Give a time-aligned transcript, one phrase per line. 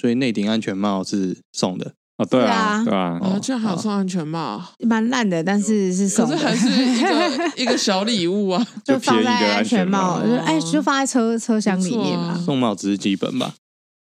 [0.00, 1.92] 所以内顶安全帽是送的。
[2.18, 12.34] 哦，对啊，对啊，哦，居然还送安全帽，蛮烂的，但是是送，可是还是一个 一个小礼物啊，就放在安全帽，就哎，就放在车车厢里面嘛。
[12.42, 13.52] 送帽子是基本吧？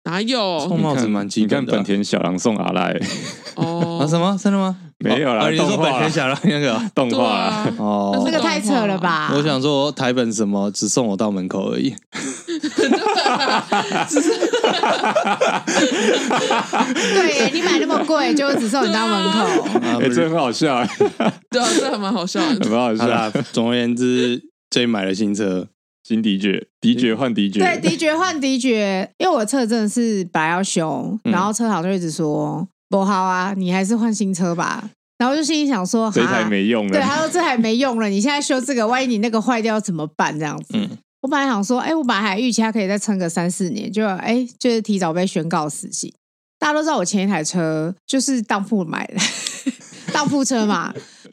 [0.04, 1.60] 哪有送帽子蛮基本的？
[1.60, 2.94] 你看本田小狼送阿赖，
[3.56, 4.38] 哦，啊什么？
[4.38, 4.76] 真的吗？
[5.04, 9.30] 没有啦，你说本田小狼那个 动画哦，这个太扯了吧？
[9.34, 11.94] 我想说台本什么只送我到门口而已。
[14.08, 14.30] 只是，
[17.14, 19.40] 对，你买那么贵，就只送你到门口，
[20.00, 20.76] 哎，这很好笑。
[20.76, 20.88] 哎，
[21.50, 23.30] 对啊，这还蛮好笑的，蛮好笑。
[23.52, 24.40] 总而言之
[24.70, 25.68] ，J 买了新车，
[26.02, 34.90] 新迪爵，迪爵换迪爵，对，迪爵换迪爵，因为我车真的是本来要修，然后车行就一直说不好啊，你还是换新车吧。
[35.18, 40.38] 然后就心里想说，这台没用了，对，他说这台没用了，你现在修这个，万一你那个坏掉怎么办？
[40.38, 40.66] 这样子。
[40.72, 40.90] 嗯
[41.22, 46.12] 我本来想说，哎，我本来还预期它可以再撑个三四年，就哎，就是提早被宣告死刑。
[46.58, 49.14] 大家都知道我前一台车就是当铺买的，
[50.12, 50.92] 当铺车嘛。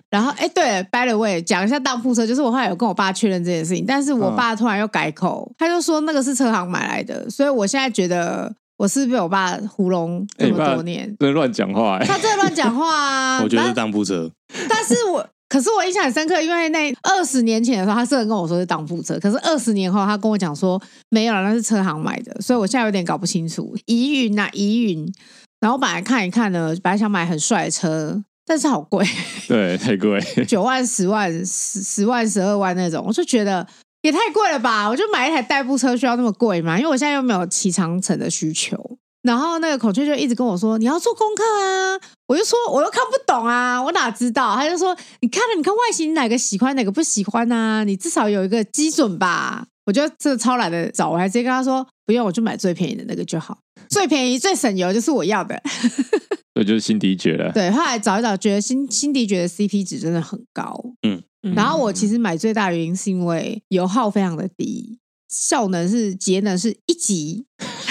[0.09, 13.39] 然后，哎，对，by the way，讲一下当铺车，就是我后来有跟我爸确认这件事情，但是我爸突然又改口，他就说那个是车行买来的，所以我现在觉得我是被我爸糊弄这么多年，真乱讲话，他真的乱讲话啊！
[13.45, 14.31] 我觉得是当铺车，
[14.67, 15.23] 但是我。
[15.47, 23.75] 可是我印象很深刻，因为那二十年前的时候，他是跟我说是当铺车，可是二十年后他跟我讲说没有了，那是车行买的，所以我现在有点搞不清楚。
[23.85, 25.13] 疑云呐，疑云。
[25.59, 29.05] 然后我本来看一看呢，本来想买很帅的车，但是好贵，
[29.47, 33.67] 对，太贵， 九万、十万、十十万、十二万那种，我就觉得
[34.01, 34.89] 也太贵了吧？
[34.89, 36.77] 我就买一台代步车需要那么贵吗？
[36.77, 38.97] 因为我现在又没有骑长城的需求。
[39.23, 41.93] 然后那个孔雀就一直跟我说：“你要做功课啊！”
[42.27, 47.83] 我就说：“我又看不懂啊，我哪知道？”他就说：“你看了，你看外形哪个喜欢，哪个不喜欢啊？
[47.83, 55.61] 你至少有一个基准吧。”我觉得这超懒得找，我还直接跟他说：“不用，我就买最便宜的那个就好，最便宜、最省油就是我要的。
[56.55, 57.51] ”这就是新迪爵了。
[57.51, 60.83] 对，后来找一找，觉得新新迪爵的 CP 值真的很高。
[61.07, 64.99] 嗯，然后我其实买最大原因是因为油耗非常的低。
[65.29, 67.45] 效能是节能是一级，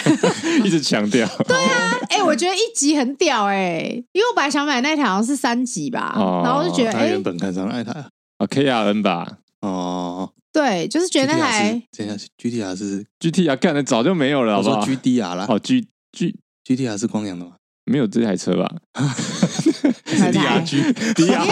[0.63, 1.27] 一直强调。
[1.49, 7.93] 对啊， 哎、欸，我觉得一级很屌哎、欸，因为我本来想买那台好像是三级吧，哦、然后我就觉得哎，原本看上那台
[8.37, 14.81] 啊，K R N 吧，哦，对，就是觉得那台，等一下，G T R 是 G T R 干的早就没有了，好不好？
[14.81, 17.53] 我说 G D R 啦，哦，G G G T R 是光阳的吗？
[17.87, 18.71] 没有这台车吧？
[20.27, 21.51] 是 D R G，D R G，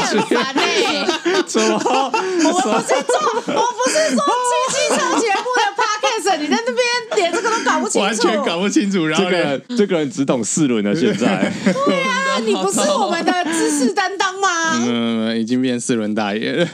[1.47, 1.79] 怎么？
[1.79, 3.17] 我们不是做，
[3.55, 6.79] 我不是做汽汽车节目的 Podcast，你在那边
[7.17, 9.07] 连这个都搞不清楚，完全搞不清楚。
[9.07, 11.53] 然后这个人，这个人只懂四轮了，现在。
[11.65, 14.49] 对啊，你不是我们的知识担当吗？
[14.87, 16.69] 嗯，已经变四轮大爷了，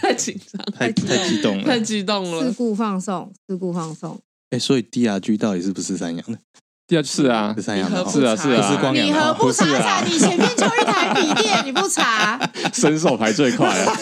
[0.00, 2.44] 太紧张，太太激动了，太激动了。
[2.44, 4.20] 事故放送，事故放送。
[4.50, 6.38] 哎，所以 D R G 到底是不是三阳的？
[6.86, 9.06] 第二次啊，是三阳的，是啊是啊，是光阳。
[9.06, 10.02] 你何不查查？
[10.04, 12.38] 你前面就一台笔电，你不查？
[12.72, 13.92] 伸手排最快啊！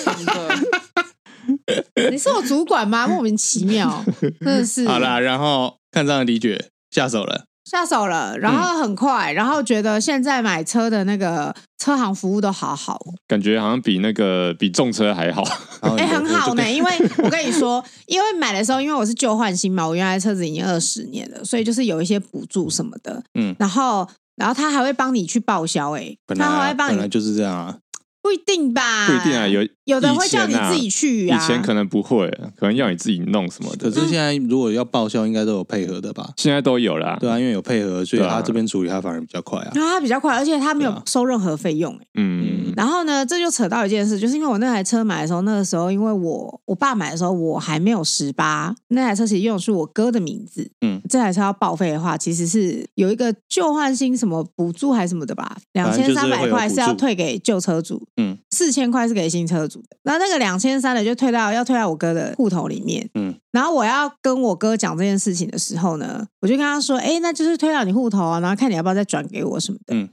[2.10, 3.06] 你是我主管吗？
[3.06, 4.86] 莫名其妙，真的是。
[4.88, 7.44] 好啦，然后看这样的李觉，下手了。
[7.64, 15.42] 下手了，然后很快，嗯、然后觉得现在买车的那个车行服务都好好，感觉好像比那个比重车还好。
[15.82, 16.90] 哎、欸，很好呢，因为
[17.22, 27.76] 我跟你说，因为买的时候，因为我是旧换新嘛，我原来车子已经二十年了，所以就是有一些补助什么的，嗯，然后然后他还会帮你去报销，哎，他还会帮你，本来就是这样啊。
[28.22, 29.08] 不一定吧？
[29.08, 31.36] 不一定啊，有有的会叫你自己去啊。
[31.36, 33.90] 以前可能不会，可能要你自己弄什么的。
[33.90, 36.30] 可是现在如果要报销，应该都有配合的吧？
[36.36, 37.16] 现在都有啦。
[37.20, 39.72] 对啊，因为有配合，所以他这边处理他反而比较快啊。
[39.74, 41.98] 他比较快，而且他没有收任何费用。
[42.14, 42.72] 嗯。
[42.76, 50.70] 然后呢，这就扯到一件事，就是因为我那台车买的时候，那个时候因为我我爸买的时候我还没有十八，那台车其实用的是我哥的名字。
[50.80, 51.00] 嗯。
[51.10, 55.56] 这台车要报废的话，其实是有一个旧换新什么补助还是什么的吧？
[55.72, 58.06] 两千三百块是要退给旧车主。
[58.16, 58.38] 嗯。
[58.50, 58.92] 四千。
[58.92, 63.08] 块是给新车主的，那那个两千三的就退到要退到我哥的户头里面。
[63.14, 70.10] 嗯，然后我要跟我哥讲这件事情的时候呢，我就跟他说：“哎，那就是退到你户头啊，然后看你要不要再转给我什么的。”嗯，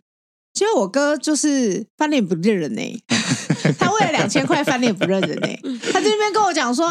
[0.54, 3.04] 结果我哥就是翻脸不认人呢、 欸，
[3.78, 5.60] 他为了两千块翻脸不认人呢、欸，
[5.92, 6.88] 他在那边跟我讲说：“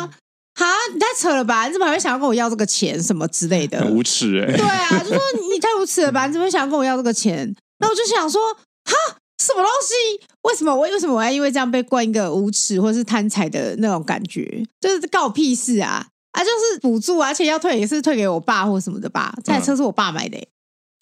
[0.60, 1.66] 哈，你太扯了吧？
[1.68, 5.18] 你怎么还会想要跟我要这个钱什么之类的？”很无耻哎、欸，对啊，就说
[5.50, 6.26] 你太无耻了吧？
[6.26, 7.54] 你怎么会想要跟我要这个钱？
[7.78, 8.42] 那我就想说
[8.84, 10.26] ：“哈。”什么东西？
[10.42, 14.62] 为什么我为什么我要因为这样被冠一个无耻或是贪财的那种感觉？
[14.80, 16.06] 就是告我屁事啊！
[16.32, 19.34] 啊，就是补助啊，而且要退也是退给我爸或什么的吧？
[19.44, 20.48] 这台车是我爸买的、欸。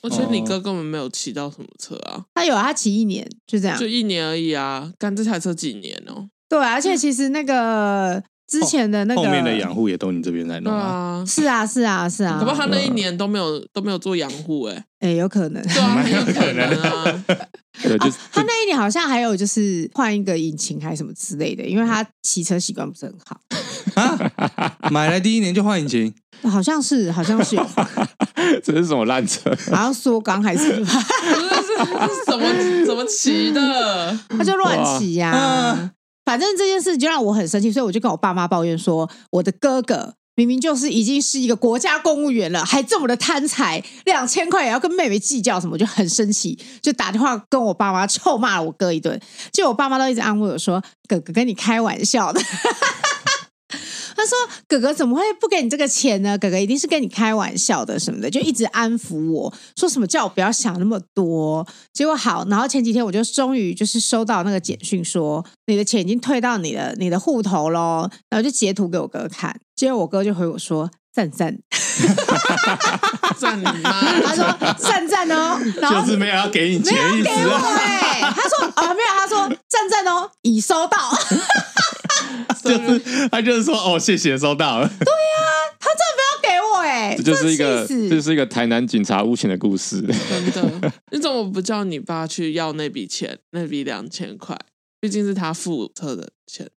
[0.03, 2.25] 我觉得你哥根本没有骑到什么车啊！
[2.35, 4.93] 他有啊，他骑一年就这样，就一年而已啊！
[4.99, 6.29] 干这台车几年哦？
[6.49, 11.25] 对，而且其实那个之前的那个后面的养护也都你这边在弄啊？
[11.27, 12.39] 是啊，是啊，是啊。
[12.39, 17.25] 可不，他那一年都没有都没有做养护，哎，哎，有可能，对啊，有可能啊。
[17.83, 23.41] 对，就他那一年好像还有就是换一个引擎还是什么之类的，因为他骑车习惯不是很好。
[24.01, 26.15] 啊，买来第一年就换引擎，
[26.45, 27.67] 好像是，好像是有。
[28.63, 29.51] 这是什么烂车？
[29.71, 30.73] 好像缩缸还是？
[30.77, 32.47] 不是，是怎么
[32.87, 34.17] 怎么骑的？
[34.31, 35.91] 他就乱骑呀。
[36.27, 49.19] 反正这件事就让我很生气，所以我就跟我爸妈抱怨说，我的哥哥明明就是已经是一个国家公务员了，还这么的贪财，两千块也要跟妹妹计较什么，就很生气，就打电话跟我爸妈臭骂了我哥一顿。
[49.51, 52.43] 结果我爸妈都一直安慰我说：“哥哥跟你开玩笑的。”
[54.17, 54.37] 他说
[54.67, 56.39] ：“哥哥怎么会不给你这个钱呢？
[56.39, 61.67] 哥哥一定是跟你开玩笑的什么的，就一直安抚我说什么叫我不要想那么多。
[61.93, 71.59] 结果好，然后前几天我就终于就是收到那个简讯说你的钱已经退到你的你的户头喽，然后就截图给我哥看，结果我哥就回我说赞赞
[73.39, 74.21] 赞你妈！
[74.23, 74.45] 他说
[74.79, 80.97] 赞赞哦， 然后就是没有要给你钱意思给我哎、欸，他说啊、哦、没有，他说赞赞哦，已收到。”
[82.69, 84.89] 就是他就是说哦，谢谢收到了。
[84.89, 90.01] 对呀、啊，他真的不要给我哎、欸，这就是一个这就是一个台南警察诬陷的故事。
[90.03, 93.39] 真的，你怎么不叫你爸去要那笔钱？
[93.53, 94.59] 那笔两千块，
[95.01, 96.69] 毕竟是他付车的钱。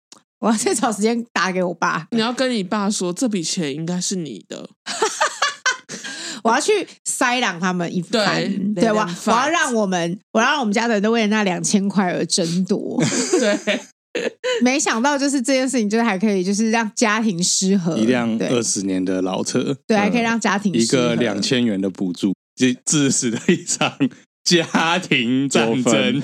[0.40, 2.06] 我要再找时间打给我爸。
[2.12, 4.69] 你要跟你爸说，这笔钱应该是你的。
[6.44, 8.37] 我要去塞两他们一番，
[8.73, 9.12] 对，对吧？
[9.26, 13.02] 我要让我们，我要让我们家的人都为了那两千块而争夺。
[13.41, 13.81] 对。
[14.62, 17.97] 没想到，就是这件事情，就是还可以，就是让家庭失和。
[17.97, 23.93] 一辆二十年的老车，对，还可以让家庭一个两千元的补助，就致死的一场
[24.44, 26.23] 家庭战争，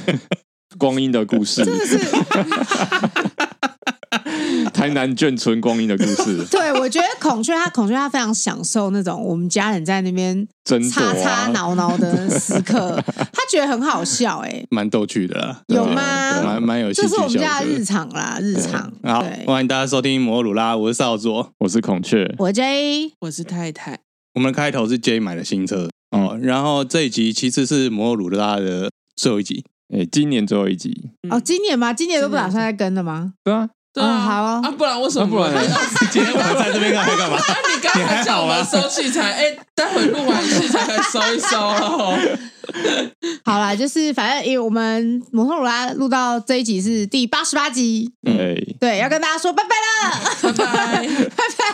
[0.79, 1.99] 光阴的故事，真的是。
[4.85, 6.45] 台南眷村光阴的故事。
[6.53, 10.79] 对，我觉得孔雀他孔雀他非常享受那种我们家人在那边吵
[11.15, 13.01] 吵闹闹的时刻，
[13.33, 15.63] 他觉得很好笑，哎，蛮逗趣的啦。
[15.69, 16.43] 有吗？
[16.45, 18.93] 蛮蛮有趣，这是我们家的日常啦，日常。
[19.03, 24.01] 好，欢迎大家收听摩鲁拉，我是少佐，我是孔雀，我 J，我是太太。
[24.35, 29.65] 我们的开头是 J 买的新车哦，然后这一集其实是摩鲁拉的最后一集，
[29.97, 31.95] 哎，今年最后一集哦，今年吗？
[31.95, 33.33] 今年都不打算再跟了吗？
[33.43, 33.71] 对啊。
[33.95, 35.27] 对啊，好啊，啊，不然为什么？
[35.29, 35.53] 不然
[36.11, 37.39] 今天我们在这边干干嘛？
[37.73, 42.19] 你刚才叫我们收器材，哎，待会录完器材来收一收哦。
[43.45, 49.77] 好啦，就是反正因为我们摩托罗拉录到这一集是第八十八集，对对，要跟大家说拜拜
[50.49, 51.09] 了，拜拜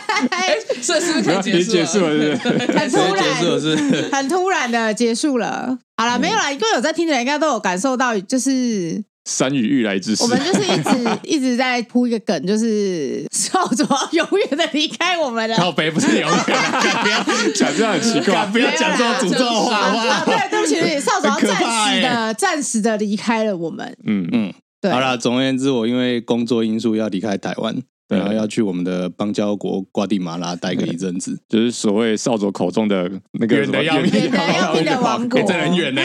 [0.21, 0.59] 拜拜。
[0.79, 2.37] 是不是可以结束了？
[2.77, 5.75] 很突然， 结束是很突然的结束了。
[5.97, 9.03] 好了，没有啦，因为有在听的人应该都有感受到，就是。
[9.31, 15.55] 山雨欲来之时，我们就是一直 一直在铺一个梗，就是少佐永远的离开我们了。
[15.55, 17.23] 靠北不是永远， 不要
[17.53, 20.25] 讲这样很奇怪，不要讲这种诅咒话，好不好？
[20.25, 23.95] 对，对不起， 少佐要暂时的、暂时的离开了我们。
[24.05, 24.91] 嗯嗯，对。
[24.91, 27.75] 好了，总而言之，我因为工作因素要离开台湾。
[28.17, 36.01] 然后要去我们的邦交国瓜地马拉待个一阵子， 就是所谓少佐口中的那个远的要命、远的要命的王国，真的很远呢。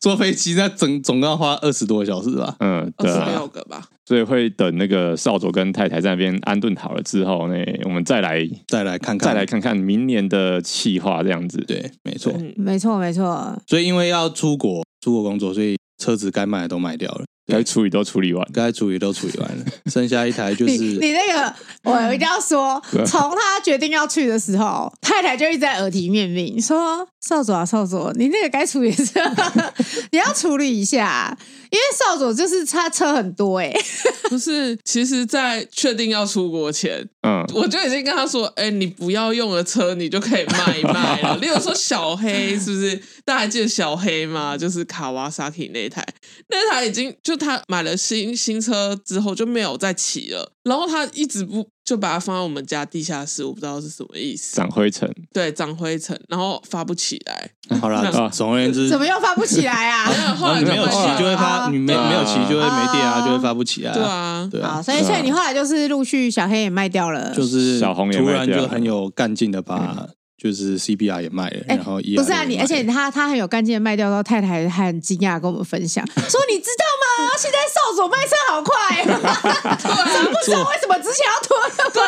[0.00, 2.56] 坐飞机那整总共要花二十多个小时吧？
[2.60, 3.86] 嗯，二十六个吧。
[4.06, 7.54] 所以会等那个少佐跟太太在那边安顿好了之后呢，
[7.84, 11.62] 我们再来再来看看，再来看看明年的计划这样子。
[11.66, 13.62] 对，没错，没错，没错。
[13.66, 17.24] 所以因为要出国出国工作，所以车子该卖的都卖掉了。
[17.48, 29.62] 该处理都处理完，该处理都处理完了，剩下一台就是你，你那个，我一定要说， 从他决定要去的时候，太太就一直在耳提面命说：“少佐啊，少佐，你那个该处理的时候，
[30.12, 31.36] 你要处理一下，
[31.70, 33.84] 因为少佐就是他车很多哎、欸，
[34.28, 41.36] 不是，其实，在确定要出国前，嗯，我就已经跟他说，哎、欸，你不要用的车，你就可以卖一卖了。
[41.40, 42.96] 例如说小黑，是不是？
[43.24, 44.56] 大家还记得小黑吗？
[44.56, 46.06] 就是卡瓦萨基那台，
[46.50, 47.38] 那台已经就。
[47.38, 54.54] 他买了新新车之后就没有再骑了，然后他一直不就把它放在我们家地下室，我不知道是什么意思。
[54.56, 57.50] 长灰尘，对，长灰尘，然后发不起来。
[57.80, 60.04] 好了，总而言之，怎么又发不起来啊？
[60.36, 63.92] 后来你没有骑就会发，你没没有骑就会没电啊，就会发不起来。
[63.94, 64.82] 对啊，对啊。
[64.82, 70.06] 所以所以你后来就是陆续小黑也卖掉了，就是小红也突然就很有干劲的把。
[70.40, 77.32] 就是 CBR 也卖了，然后不是啊，你而且他他很有干劲的卖掉，然后太太还很惊讶跟我们分享 说：“你知道吗？
[77.36, 82.06] 现在少佐卖车好快， 真不知道为什么之前要拖那么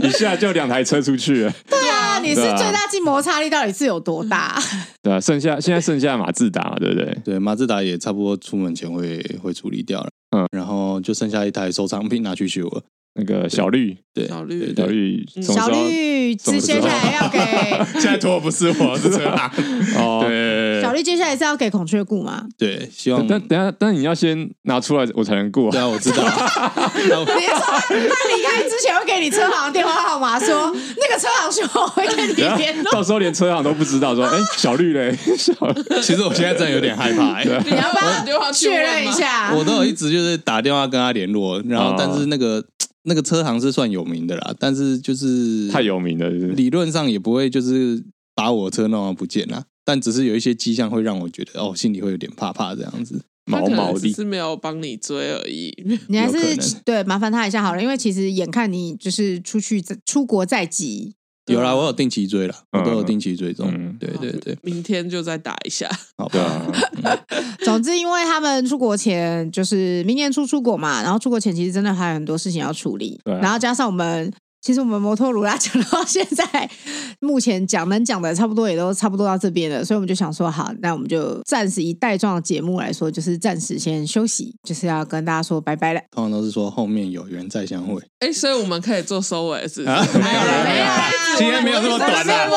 [0.00, 1.52] 久， 一下就两台车出去了。
[1.68, 4.62] 对啊，你是最大静摩擦力到底是有多大？
[5.02, 7.18] 对啊，剩下现在剩下马自达，对不对？
[7.24, 10.08] 对，马自达也差不多出门前会会处理掉了。
[10.36, 12.82] 嗯，然后就剩下一台收藏品拿去修了。
[13.14, 17.38] 那个小绿，对小绿，小绿，小绿，接下来要给，
[18.00, 19.52] 现在拖不是我，是车啊。
[19.96, 22.46] 哦，对，小绿接下来是要给孔雀顾吗？
[22.58, 23.26] 对，希望。
[23.26, 25.70] 但等下，但你要先拿出来，我才能顾。
[25.70, 26.16] 对啊，我知道。
[27.00, 32.92] 你说他离开之前会给你车行电话号码，说那个车行说我会跟你联络。
[32.92, 35.82] 到时候连车行都不知道，说哎，小绿嘞，小绿。
[36.02, 39.54] 其实我现在真的有点害怕，哎，你要把电话确认一下。
[39.54, 42.62] 我都有一直就是打电话跟他联络，然后但是那个。
[43.04, 48.00] 那个车行是算有名的啦，但是就是太有名了，理论上也不会就是
[48.32, 55.74] 把我车弄到不见啦，但只是有一些迹象会让我觉得哦，心里会有点怕怕这样子，毛毛的，是没有帮你追而已。
[56.08, 61.14] 你还是对麻烦他一下好了，因为其实眼看你就是出去出国在即。
[61.46, 63.68] 有啦，我有定期追了，我都有定期追踪。
[63.98, 65.90] 对对对，明天就再打一下。
[66.16, 66.72] 好吧。
[67.64, 74.32] 总之，因为他们出国前就是明年初出国嘛，然后出国前其实真的还有很多事情要处理，然后加上我们。
[74.62, 76.70] 其实我们摩托鲁拉讲到 现在，
[77.18, 86.00] 目前讲能讲的差不多也都差不多到这边了，所以我们就想说，好，那我们就暂时以带状的节目来说，就是暂时先休息，就是要跟大家说拜拜了。
[86.12, 89.82] 通常都是说后面有缘再相会，哎，所以我们可以做收尾是？
[89.82, 92.48] 啊，没有了，没有了，今天没有这么短了，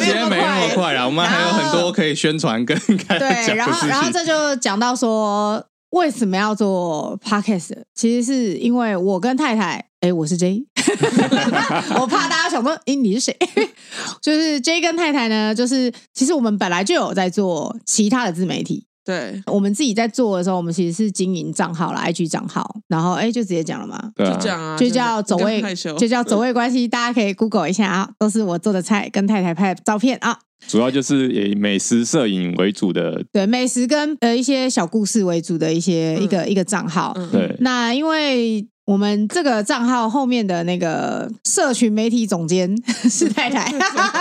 [0.00, 0.92] 今天没那么快。
[0.92, 2.76] 了，我们还有很多可以宣传跟
[3.08, 10.64] 开对，然后然后这就讲到说为什么要做 podcast，其实是因为我跟太太，哎，我是 J。
[12.00, 13.36] 我怕大家想说，哎，你是谁？
[14.20, 18.86] 就是 J 跟太太呢，就是其实我们本来就有在做其他的自媒体。
[19.04, 25.62] 对，我们自己在做的时候，我们其实是经营账号啦，IG 账号，然后哎，就直接讲了嘛，就这样啊，就叫走位，
[25.98, 30.38] 就叫走位关系，大家可以 Google 一下啊，都是我做的菜，跟太太拍的照片啊。
[30.66, 37.16] 主要就是以美食摄影为主的，对，美食跟呃一些小故事为主的一些、嗯、一个一个账号。
[37.30, 38.66] 对，那因为。
[38.88, 42.74] 我们这个账号后面的那个社群媒体总监
[43.10, 43.70] 是太太，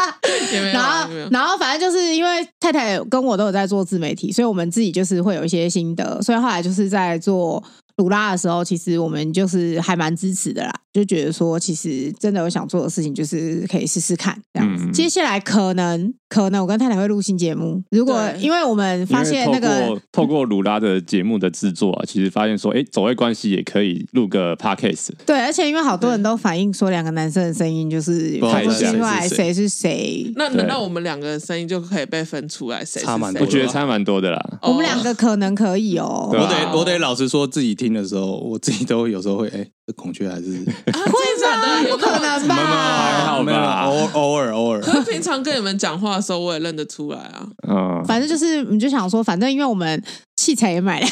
[0.74, 7.64] 然后然后反正就是因为太太跟我都有在做自媒体，所以我们自己就是会有一些心得，所以后来就是在做。
[7.98, 14.86] 鲁拉的时候，其实我们就是还蛮支持的啦，就觉得说，其实真的有想做的事情，就是可以试试看这样子。
[14.86, 25.10] 嗯、接下来可能可能我跟太太会录新节目，如果因为我们发现那个 透过鲁拉的节目的制作啊，其实发现说，哎，走位关系也可以录个 podcast。
[25.26, 30.32] 对，而且因为好多人都反映说，两个男生的声音就是分不出来谁是谁。
[30.36, 33.02] 那难道我们两个的声音就可以被分出来谁？
[33.02, 34.40] 差蛮多，我觉得差蛮多的啦。
[34.62, 36.30] 我们两个可能可以哦。
[36.32, 37.88] 我得我得老实说自己听。
[37.98, 40.44] 的时候，我自己都有时候会哎，这孔雀还是
[40.86, 41.82] 会吗？
[41.88, 42.56] 有可能吧？
[42.56, 44.82] 还好吧，偶偶尔偶尔。
[44.82, 47.48] 可是平常跟你们讲话的时候，我也认得出来啊。
[47.68, 50.04] 嗯，反正就是你就想说，反正因为我们
[50.36, 51.08] 器材也买了，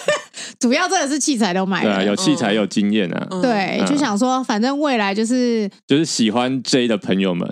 [0.58, 3.28] 主要真的是器材都买了，对，有器材有经验啊。
[3.42, 7.46] 对，就想说，反正未来就是就是喜欢 J 的朋友们，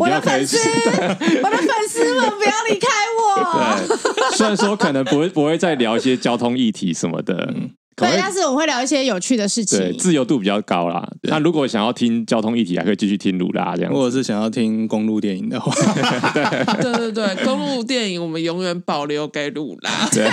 [0.00, 0.58] 我的粉丝，
[0.98, 3.86] 我的粉丝们不要离开我。
[3.86, 3.96] 对，
[4.36, 7.54] 虽然说可能不会不会再聊一些交通议题什么的。
[7.98, 9.78] 对，但是我们会聊一些有趣的事情。
[9.78, 11.06] 对，自由度比较高啦。
[11.22, 13.92] 那如果想要听交通议题，还可以继续听鲁拉这样。
[13.92, 15.72] 或者是想要听公路电影的话，
[16.80, 19.90] 对对对，公路电影我们永远保留给鲁拉。
[20.12, 20.30] 对，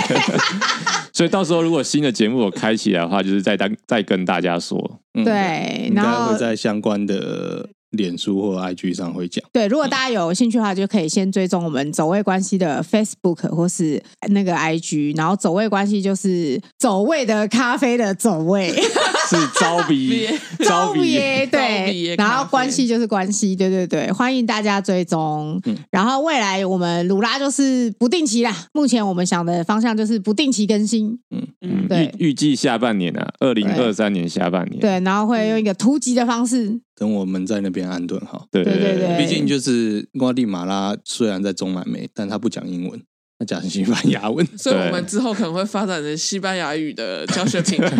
[1.12, 5.00] 所以到时候如果新的节目我开起来的话，就是再当再跟大家说。
[5.14, 7.68] 嗯、对，然后会在相关的。
[7.96, 9.44] 脸书或 IG 上会讲。
[9.52, 20.28] 对，如果大家有兴趣的话，就可以先追踪我们走位关系的 Facebook 或是那个 IG，然后走位关系就是走位的咖啡的走位，是招 比
[20.60, 21.16] 招比
[21.50, 25.60] 对，然后关系就是关系，对对对，欢迎大家追踪。
[25.64, 31.18] 嗯，然后未来我们鲁拉就是不定期啦，目前我们想的方向就是不定期更新。
[31.30, 36.80] 嗯嗯，对，预计下半年啊，二零二三年下半年，对，然后会用一个突击的方式。
[36.96, 38.48] 等我们在那边安顿好。
[38.50, 43.00] 对对对，毕竟就是瓜地马拉虽然在中南美，但他不讲英文。
[43.38, 47.90] 那讲西班牙文，所以我们之后可能会发展成西班牙语的教学平台。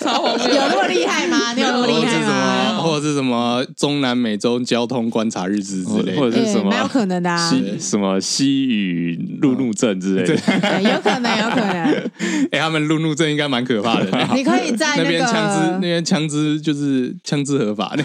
[0.00, 1.52] 超有那么厉害吗？
[1.52, 2.78] 你有那么厉害吗？
[2.80, 6.70] 或者是什么中南美洲交通观察日志之类，或者是什么？
[6.70, 7.52] 蛮有可能的啊。
[7.80, 10.34] 什么西语路怒症之类的，
[10.82, 12.10] 有可能，有可能。
[12.52, 14.04] 哎，他们路怒症应该蛮可怕的。
[14.34, 18.04] 你可以在那边枪支，那边枪支就是枪支合法的。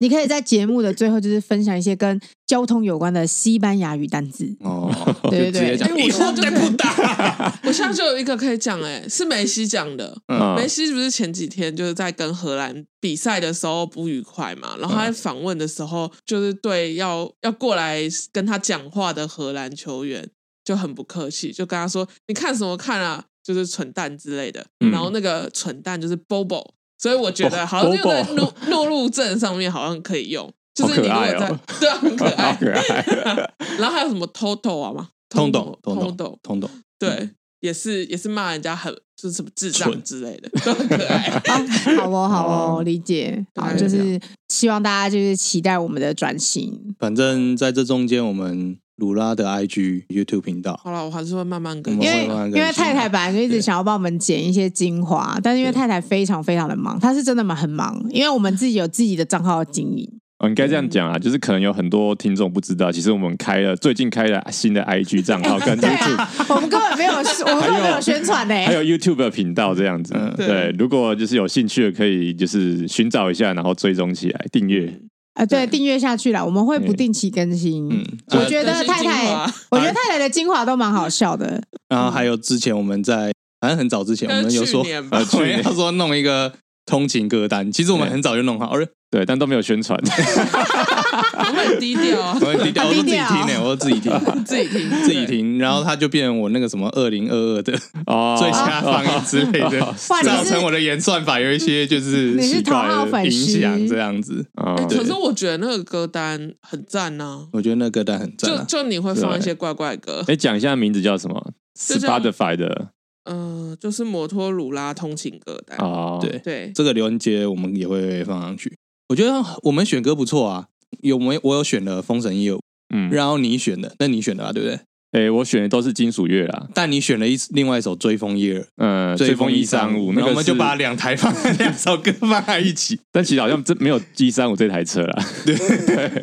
[0.00, 4.90] 你可以在节目的最后，就是分享一些跟交通有关的西班牙语单字哦。
[5.30, 10.16] 对对对，我现在就不打，我现在就有一个可以讲，哎，是梅西讲的。
[10.26, 14.76] 嗯、梅西不是前几天就是在跟荷兰比赛的时候不愉快嘛？
[14.78, 18.00] 然后他在访问的时候，就是对要要过来
[18.32, 20.28] 跟他讲话的荷兰球员
[20.64, 26.62] 就很不客气，就跟他说：“你看什么看啊？”就是蠢蛋之类的，嗯、然后那个蠢蛋就是 Bobo，
[26.98, 33.54] 所以我觉得好像就在怒怒路症上面好像可以用， 就是你如果在、哦、对、啊、很可爱，可爱。
[33.78, 35.08] 然后还有什么 Toto 啊吗？
[35.28, 41.30] 通懂通懂通懂，对，也是也是骂人家很就是什么智障之类的， 都很可爱。
[41.98, 43.44] 好哦好哦，理解。
[43.54, 46.94] 好，就是希望大家就是期待我们的转型。
[46.98, 52.02] 反正在这中间，我们鲁拉的 IG、YouTube 频道，好了，我还是会慢慢更新。
[52.02, 60.08] 因为因为太太本来就一直想要帮我们剪一些精华，但是因为太太非常非常的忙，她是真的蛮很忙，因为我们自己有自己的账号经营。
[60.40, 70.14] 哦，应该这样讲啊，就是可能有很多听众不知道，其实我们开了最近开了新的 IG 账号跟 YouTube，、啊、我们根本没有，我们根本没有宣传呢，还有 YouTube 的频道这样子。
[70.36, 74.92] 对，如果就是有兴趣的，可以就是寻找一下，然后追踪起来，订阅。
[75.38, 77.88] 啊，对，订阅下去了，我们会不定期更新。
[77.88, 79.32] 嗯，我觉得太太，
[79.70, 81.62] 我觉得太太的精华都蛮好笑的。
[81.88, 86.52] 然后还有之前我们在，反正很早之前，我们有说，呃，去年他说弄一个。
[86.88, 90.00] 通勤歌单，其实我们很早就弄好而，对，但都没有宣传。
[91.18, 92.20] 我很低调。
[92.20, 94.12] 啊，我很低调，我都自己听呢， 我都自己听，
[94.44, 97.72] 自己听， 自己听，然后他就变成我那个什么二零二二的
[98.38, 99.80] 最佳放映之类的，
[100.24, 104.44] 造成我的演算法有一些就是奇怪的影响，这样子。
[104.88, 110.24] 可是我觉得那个歌单很赞呐，我觉得那个歌单很赞，就就你会放一些怪怪歌。
[110.26, 112.88] 哎，讲一下名字叫什么？Spotify 的。
[113.30, 115.76] 嗯、呃，就是摩托鲁拉通勤歌单。
[115.78, 116.38] 哦，对。
[116.38, 118.74] 对，这个连结我们也会放上去。
[119.10, 120.68] 我觉得我们选歌不错啊，
[121.02, 122.58] 有没我有选了《封神一二五》，
[122.94, 124.80] 嗯，然后你选的，那你选的啊，对不对？
[125.12, 133.00] 哎，我选的都是金属乐啦，但你选了一另外一首《追风一二》，嗯，《追风一三五》，那我们就把两台放两首歌放在一起。
[133.10, 135.56] 但其实好像真没有一三五这台车啦， 对，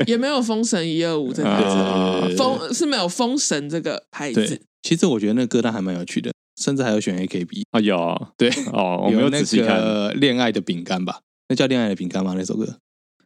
[0.05, 4.61] 也没有《封神一二五》这台车，封是没有《封神》这个牌子。
[4.83, 6.31] 其实我觉得那个歌单还蛮有趣的。
[6.61, 11.19] 甚至还有选 AKB 啊，有对哦，我没有仔细看恋爱的饼干吧？
[11.49, 12.33] 那叫恋爱的饼干吗？
[12.37, 12.77] 那首歌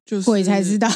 [0.04, 0.90] 就是我才知道。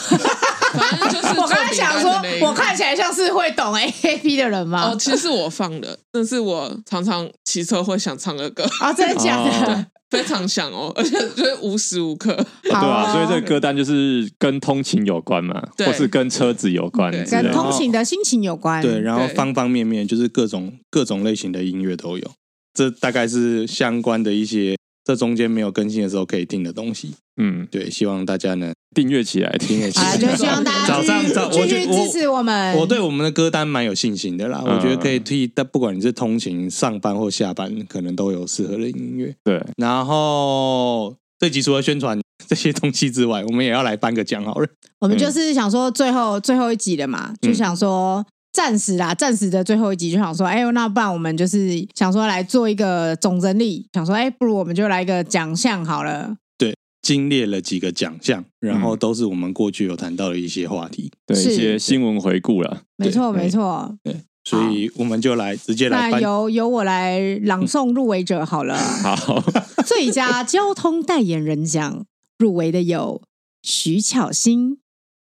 [0.73, 2.11] 反正就是我刚才想说，
[2.41, 4.91] 我看起来像是会懂 AKB 的人吗？
[4.91, 9.87] 哦，其实我放的，但是我常常骑车会想唱的歌啊，真的假的？
[10.13, 12.35] 非常想哦， 而且就是无时无刻。
[12.61, 18.79] 对啊，所以这个歌单就是跟通勤有关嘛，或是跟车子有关，跟通勤的心情有关。
[18.79, 22.31] 对，然后方方面面就是各种各种类型的音乐都有。
[22.75, 27.13] 这大概是相关的一些，这中间没有更新的时候可以听的东西。
[27.37, 30.17] 嗯，对，希望大家呢订阅起来，订阅起来。
[30.17, 32.77] 就希望大家早上早，我觉得支持我们。
[32.77, 39.35] 我对我们的歌单蛮有信心的啦，我觉得可以替，但不管你是通勤、上班或下班，可能都有适合的音乐。
[39.43, 44.67] 对，然后这集除了宣传这些东西之外，我们也要来颁个奖好了。
[44.99, 48.23] 我们就是想说，最后最后一集了嘛，就想说。
[48.53, 56.37] 暂时啦，暂时的最后一集就想说，哎呦，那不然我们就是想说来做一个总整理，想说，哎，不如我们就来一个奖项好了。
[56.55, 62.83] 对，精列了几个奖项，然后都是我们过去有谈到的一些话题，对一些新闻回顾了。
[62.95, 63.97] 没错，没错。
[64.03, 68.77] 对，所以我们就来直接来，那由由我来朗诵入围者好了。
[69.01, 69.43] 好，
[69.83, 72.05] 最佳交通代言人奖
[72.37, 73.23] 入围的有
[73.63, 74.77] 徐巧芯、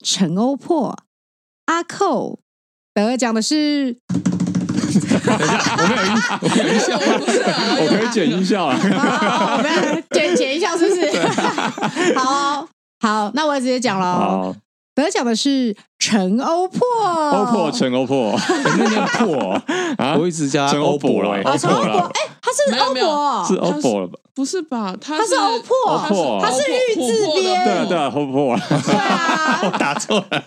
[0.01, 0.97] 陈欧珀、
[1.65, 2.39] 阿扣。
[3.05, 3.95] 得奖的是，
[5.21, 6.97] 等一下，我没有音，我没有音效，
[7.79, 8.75] 我可以剪音效啊，
[9.57, 11.07] 我们剪剪音效是不是？
[12.17, 12.67] 好
[12.99, 14.55] 好，那我直接讲了。
[15.03, 16.79] 得奖的是陈欧珀，
[17.31, 18.35] 欧珀陈欧珀，
[18.77, 19.51] 那念珀
[20.03, 20.17] 啊？
[20.19, 24.01] 我一直叫陈欧珀了，陈欧珀，哎，他是欧珀，是欧珀。
[24.01, 24.13] 了吧？
[24.33, 24.95] 不是吧？
[24.99, 30.43] 他是欧珀，他是玉字边，对啊对啊，欧珀，对啊，我 打错了。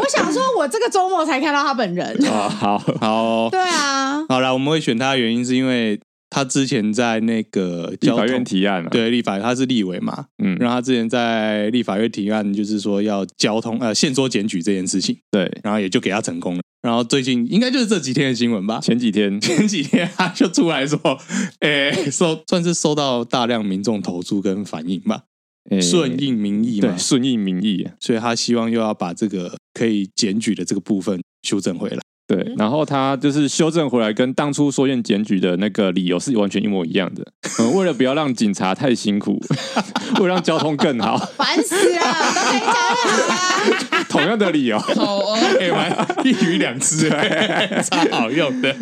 [0.00, 2.16] 我想说，我这个周末才看到他本人。
[2.28, 6.00] 啊，好好，对啊，好了，我们会选他的原因是因为。
[6.30, 16.62] 他之前在那个立法院提案，对立法院，他是立委嘛，嗯，然后他之前在立法院提案，就是说要交通呃限缩检举这件事情，对，然后也就给他成功了。
[16.80, 19.40] 然后最近应该就是这几天的新闻吧，前几天。
[19.42, 20.98] 前几天他就出来说，
[21.60, 25.22] 诶，收算是收到大量民众投诉跟反应吧，
[25.82, 31.98] 顺应民意嘛，顺应民意，所以他希望又要把这个可以检举的这个部分修正回来。
[32.28, 37.24] 对，然后他就是修正回来，跟当初说验检举的那个理由是完全一模一样的。
[37.58, 39.40] 嗯， 为了不要让警察太辛苦，
[40.20, 42.00] 为了让交通更好，烦死了，
[42.34, 42.70] 都可以讲
[43.34, 44.04] 啊。
[44.10, 45.40] 同样的理由，好啊，
[46.22, 48.76] 一鱼两吃，超好用的。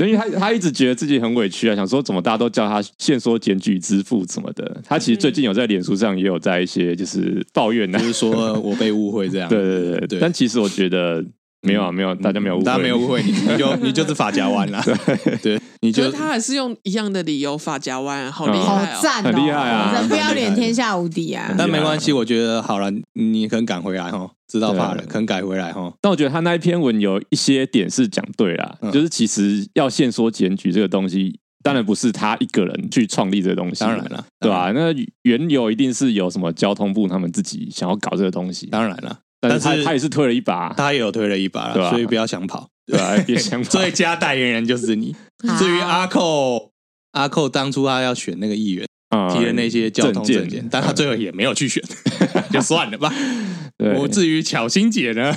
[0.00, 4.80] 因为他他一直觉得自己很委屈啊，想说怎么大家都叫他限缩检举支付什么的。
[4.84, 9.48] 他其实最近有在脸书上也有在一些就是抱怨，就是说我被误会这样。
[9.50, 11.24] 对对对对，但其实我觉得。
[11.66, 21.54] 没有啊，没有，大家没有误会，大家没有误会你，你就 你就是发夹弯了，对对，你就他还是用一样的理由发夹弯，好厉害，好赞，很厉害啊，人不要脸，天下无敌啊！
[21.58, 25.92] 但没关系，我觉得好了，你可能赶回来哈，知道怕了，可能改回来哈。
[26.00, 31.38] 但我觉得他那一篇文有一些点是讲对了，就是其实要限缩检举这个东西。
[31.62, 34.70] 当然不是他一个人去创立这个东西，当然了，对吧？
[34.72, 39.18] 那缘由一定是有什么交通部他们自己想要搞这个东西，当然了。
[39.48, 41.72] 但是他他也是推了一把，他也有推了一把？
[41.90, 43.16] 所以不要想跑， 对吧？
[43.26, 43.68] 别想跑。
[43.68, 45.14] 最佳代言人就是你。
[45.58, 46.70] 至于阿扣，
[47.12, 48.86] 阿扣当初他要选那个议员，
[49.32, 51.82] 提的那些交通证件，但他最后也没有去选，
[52.52, 53.12] 就算了吧。
[53.98, 55.34] 我至于巧心姐呢？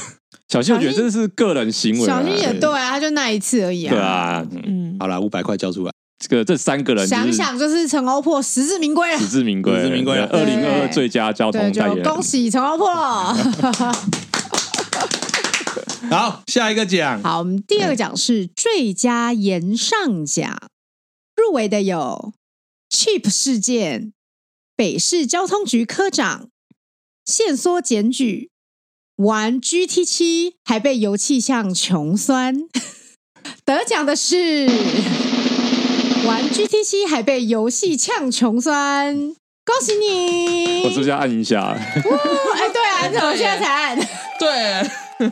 [0.48, 3.91] 巧心我觉得这是个人行为，巧心也对啊，他就那一次而已啊。
[3.91, 5.91] 对啊，嗯，好了，五百块交出来。
[6.19, 10.27] 这个这三个人想想就是陈欧珀实至名归了，实至名归，实至名归了。
[10.27, 12.93] 二零二二最佳交通代言人，恭喜陈欧珀。
[16.12, 17.23] 好，下一个奖。
[17.23, 20.60] 好，我们第二个奖是最佳言上奖，
[21.38, 22.34] 入围的有
[22.89, 24.12] Cheap 事件、
[24.75, 26.49] 北市交通局科长
[27.23, 28.49] 限缩检举、
[29.15, 32.67] 玩 GT 七还被油气像穷酸，
[33.63, 34.67] 得奖的是。
[36.30, 40.84] 玩 GTC 还被游戏呛穷酸，恭喜你！
[40.84, 41.70] 我是不是要按一下？
[41.70, 42.02] 哎、欸，
[42.72, 43.98] 对啊，你怎么现在才按？
[44.39, 45.28] 对，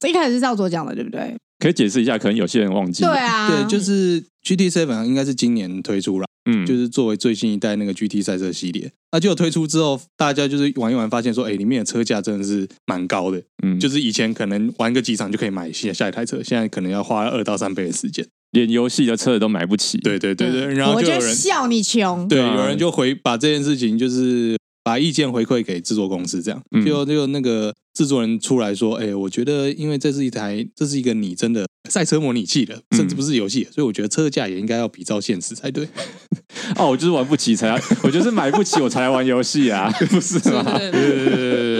[0.00, 1.36] 这 一开始是照左讲的，对不对？
[1.58, 3.04] 可以解释一下，可能有些人忘记。
[3.04, 8.90] 对啊，对，就是 GT7 应该是今年推出了，嗯，就是作为最新一代那个 GT 赛车系列。
[9.10, 18.26] 那结果推出之后，大家就是玩一玩，发现说，哎、欸，里面的车价真的是蛮高的，嗯，就是以前可能玩个几场就可以买下下一台车，现在可能要花二到三倍的时间。
[18.52, 26.62] 连游戏的车都买不起，对对对对，然后就有人笑你穷，对，有人就回把这件事情就是把意见回馈给制作公司，这样。
[26.84, 35.88] 就就那个制作人出来说，哎，我觉得因为这是一台这是一个你真的赛车模拟器的，甚至不是游戏，所以我觉得车价也应该要比照现实才对。
[36.76, 40.62] 哦，我就是玩不起才要，我就是买不起我才来玩游戏啊，不是吗？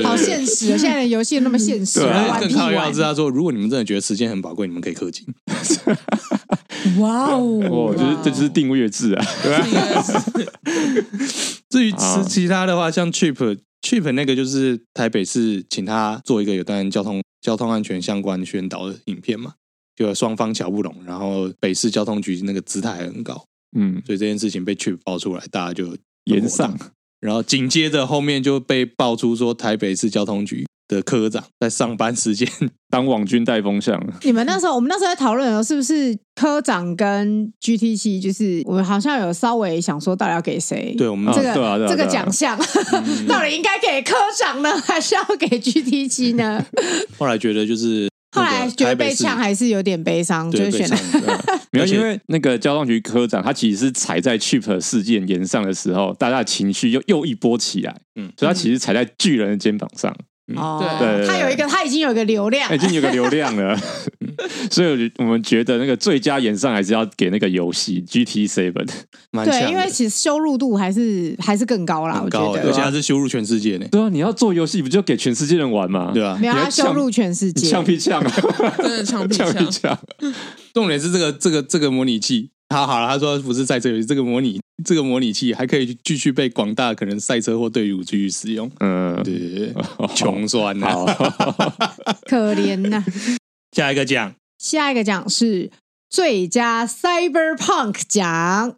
[0.04, 2.00] 好现实，现在的游戏那么现实，
[2.40, 5.26] 更靠要知道说，如果你们真的觉得时间很宝贵，你们可以氪金。
[6.98, 7.40] 哇哦！
[7.40, 9.24] 我觉得这就是订阅制啊。
[11.68, 19.54] 至于其其他的话，像 Chip Chip 那个，就是台北市请他做一个有关交通交通安全相关宣导的影片嘛，
[19.96, 26.76] 就双方瞧不拢，然后北市交通局那个姿态很高，嗯，所以这件事情被 Chip 爆出来，大家就炎上，
[27.20, 30.66] 然后紧接着后面就被爆出说台北市交通局。
[30.94, 32.48] 的科长在上班时间
[32.90, 34.00] 当网军带风向。
[34.22, 38.20] 你们那时候，我们那时候在讨论的时候，是不是科长跟 GT7？
[38.20, 40.94] 就是我们好像有稍微想说，到底要给谁？
[40.96, 42.58] 对我们这个这个奖项，
[43.28, 46.64] 到底应该给科长呢，还是要给 GT7 呢？
[47.18, 50.96] 后来觉得就是，后来觉得被呛还是有点悲伤，就选了。
[51.70, 60.14] 没有，因为那个交通局科长他其实是踩在 Chip 事件沿上的时候，大家的情绪又又一波起来，嗯，所以他其实踩在巨人的肩膀上。
[60.56, 63.78] 哦，对，他有一个，他已经有一个流量，已经有个流量了，
[64.70, 68.86] 所以我们觉得那个最佳演上还是要给那个游戏 GT Seven，
[69.44, 73.86] 对，因为其实羞辱度还是还是更高啦，我觉得，而且还是羞辱全世界呢。
[73.90, 76.10] 对啊，你要做游戏不就给全世界人玩吗？
[76.14, 78.20] 对啊，没有，他羞辱全世界， 呛屁呛。
[78.20, 78.32] 啊，
[78.78, 79.36] 真的呛屁
[79.70, 79.98] 呛。
[80.72, 82.50] 重点是这个这个这个模拟器。
[82.72, 88.70] 好好了，他说不是赛车游戏，这个模拟这个模拟器还可以继续被广大可能赛车或队伍继续使用。
[88.80, 89.74] 嗯，对对对，
[90.16, 90.88] 穷酸呐，
[92.26, 93.04] 可怜呐、啊。
[93.72, 95.70] 下一个奖，下一个奖是
[96.10, 98.76] 最佳 Cyberpunk 奖，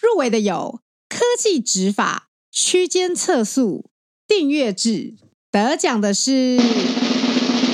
[0.00, 3.84] 入围的有科技执法、区间测速、
[4.26, 5.14] 订阅制，
[5.50, 6.58] 得奖的是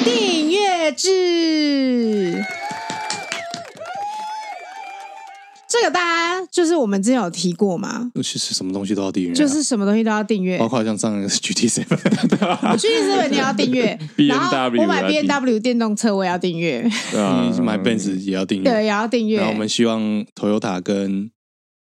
[0.05, 2.45] 订阅制。
[5.73, 19.39] 这个大家就是我们之前有提过嘛，其实什么东西都要订阅，就是什么东西都要订阅，包括像上个 GT7， 我 GT7 你要订阅， 然后我买 B N W 电动车我也要订阅，对啊买 Benz 也要订阅，对，也要订阅。
[19.39, 20.01] 然后我们希望
[20.39, 21.31] Toyota 跟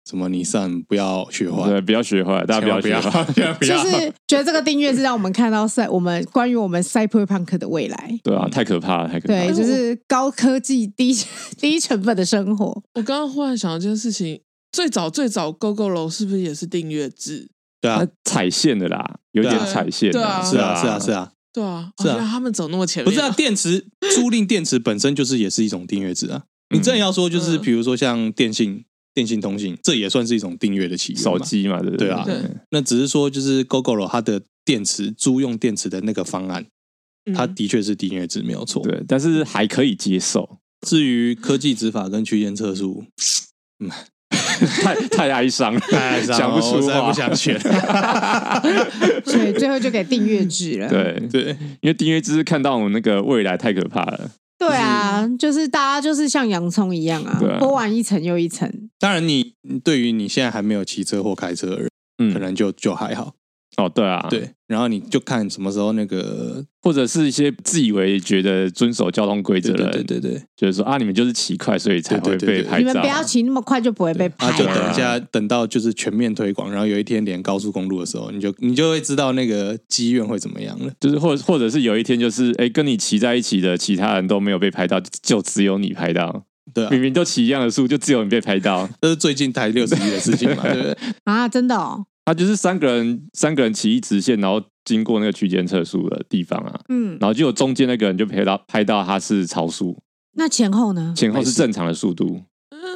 [0.05, 8.19] 什么尼散不要学坏，对，不要学坏，大家不要不要，就是觉得这个订阅是让我们看到赛我们关于我们 Cyberpunk 的未来。
[8.21, 9.45] 对啊，太可怕了，太可怕了。
[9.45, 11.15] 对，就是高科技低
[11.57, 12.65] 低成本的生活。
[12.95, 14.41] 我刚刚忽然想到一件事情，
[14.73, 17.49] 最早最早 Gogoro 是不是也是订阅制？
[17.79, 20.11] 对啊，踩线的啦，有点踩线。
[20.11, 23.09] 对啊，是啊，是啊，是啊，对啊，是啊，他们走那么前面。
[23.09, 26.43] 不是啊，电池 租赁电池本身就是也是一种订阅制啊。
[26.75, 28.83] 你真的要说，就是比如说像电信。
[29.13, 32.07] 电信通信，这也算是一种订阅的企业，手机嘛，对不对？
[32.07, 32.35] 对啊，对。
[32.71, 36.65] 那只是说，就是 Google 它的电池租用电池的那个方案，
[37.35, 40.57] 它的确是订阅制没有错，对，但是还可以接受。
[40.87, 43.05] 至于科技执法跟区间测速，
[43.79, 43.89] 嗯，
[44.81, 47.57] 太太哀伤，太哀伤， 讲不出话，不想选，
[49.23, 50.89] 所以最后就给订阅制了。
[50.89, 51.21] 对。
[51.31, 54.31] 对，因为订阅制是看到我们那个未来太可怕了。
[54.67, 58.71] 对啊，就是大家就是像洋葱一样啊，剥完一层又一层。
[58.99, 63.33] 当然，你对于你现在还没有骑车或开车的人，嗯，可能就就还好。
[63.77, 72.87] 哦，对啊，对，然后你就看什么时候那个，或者是一些自以为觉得遵守交通规则的人，对对对，就是说啊，你们就是骑快，所以才会被拍照。
[72.87, 74.51] 你们不要骑那么快，就不会被拍。
[74.57, 80.91] 就等一下，等到就是全面推广，然后有一天连高速公路的时候，你就你就会知道那个积怨会怎么样了。
[80.99, 86.43] 就是或或者是有一天，就是哎，跟你骑在一起的其他人都没有被拍到，就只有你拍到。
[86.73, 88.89] 对，明明都骑一样的速，就只有你被拍到。
[89.01, 90.63] 这是最近台六十一的事情嘛？
[90.71, 90.97] 对不对？
[91.25, 92.05] 啊，真的哦。
[92.25, 99.97] 他就是三个人，三个人骑一直线，然后经过那个区间测速的地方啊，嗯，然后就有中间那个人就拍到拍到他是超速，
[100.37, 101.13] 那前后呢？
[101.17, 102.41] 前后是正常的速度，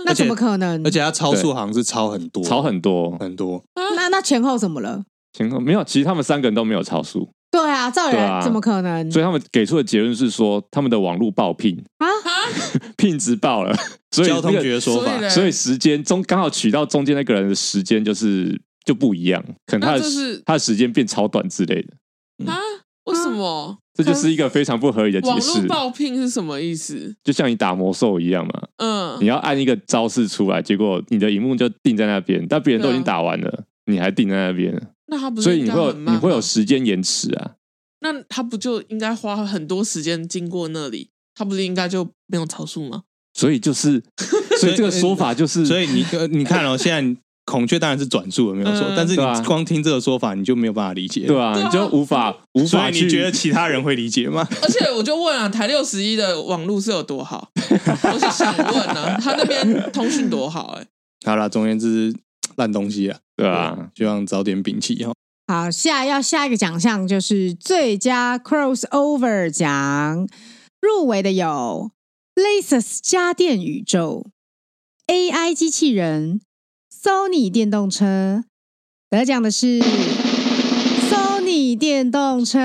[0.06, 0.82] 那怎么可能？
[0.86, 3.62] 而且他超速好像是超很多，超很多很多。
[3.96, 5.04] 那那前后怎么了？
[5.34, 7.30] 前后没有，其实他们三个人都没有超速。
[7.52, 9.12] 对啊，照理怎么可能？
[9.12, 12.08] 所以他们给出的结论是说，他们的网络爆聘啊，
[12.98, 13.76] 聘值爆了，
[14.12, 18.62] 所以交通局的说法，所以时间中刚好取到中间那个人的时间就是。
[18.88, 20.04] 就不一样，可能他的
[20.46, 22.58] 他的时间变超短之类的啊？
[23.04, 23.78] 为什么？
[23.94, 25.52] 这就是一个非常不合理的解释。
[25.52, 27.16] 网络爆聘是什么意思？
[27.24, 34.74] 就像你打魔兽一样嘛，嗯，你要按一个招式出来，结果你的荧幕就定在那边，但别人都已经打完了，你还定在那边，
[35.08, 37.56] 那他不是所以你会有你会有时间延迟啊？
[38.02, 41.10] 那他不就应该花很多时间经过那里？
[41.36, 43.04] 他不是应该就没有超速吗？
[43.34, 44.02] 所以就是，
[44.60, 47.22] 所以这个说法就是，所以你你看哦，现在。
[47.50, 48.86] 孔雀当然是转速了，没有错。
[48.94, 52.68] 但是你光听这个说法，你就没有办法理解，对啊，你就无法无法。
[52.68, 54.46] 所以你觉得其他人会理解吗？
[54.62, 57.50] 而且我就问啊，台六十一的网路是有多好？
[57.56, 60.78] 我是想问啊，他那边通讯多好？
[60.78, 60.86] 哎，
[61.26, 62.14] 好了，总而言之，
[62.58, 65.14] 烂东西啊，对啊，希望早点摒弃哈。
[65.48, 70.28] 好，下要下一个奖项就是最佳 crossover 奖，
[70.82, 71.92] 入围的有
[72.36, 74.26] Lexus 家电宇宙、
[75.08, 76.42] AI 机器人。
[77.08, 78.44] Sony 电动车
[79.10, 79.80] 得奖的是
[81.10, 82.60] Sony 电动车，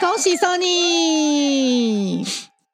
[0.00, 2.26] 恭喜 Sony。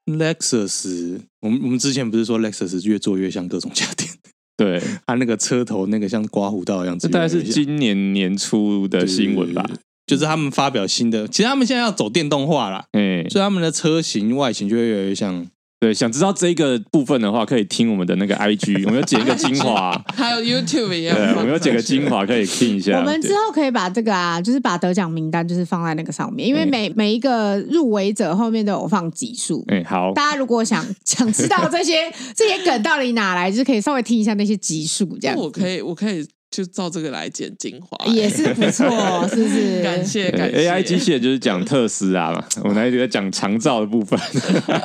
[0.07, 4.09] Lexus，我们我们之前不是说 Lexus 越做越像各种家电？
[4.57, 9.69] 对，它那个车头那个像刮胡刀的样子，大概是今年年初的新闻吧。
[10.07, 15.45] 就是他们发表新的，其实他们现在要走电动化啦，嗯，所以他们的车型外形就会越来越像。
[15.79, 22.99] 对，想知道这个部分的话，可以听我们的那个 IG， 我们要剪一个精华， 还有 YouTube 也有，对，我们要剪个精华，可以听一下。
[22.99, 29.63] 我们之后可以把这个啊，就是把得奖名单就是放在那个上面，因为每每一个入围者后面都有放集数。
[29.69, 35.37] 哎，好，大家如果想 想知道这些这些梗到底哪来，就是可以稍微听一下那些集数，这样。
[35.37, 36.27] 我可以，我可以。
[36.51, 38.87] 就照这个来剪精华，也是不错，
[39.29, 39.83] 是不是？
[39.83, 40.71] 感谢感谢。
[40.71, 44.19] AI 机器人就是讲特斯拉嘛，我们还在讲长照的部分，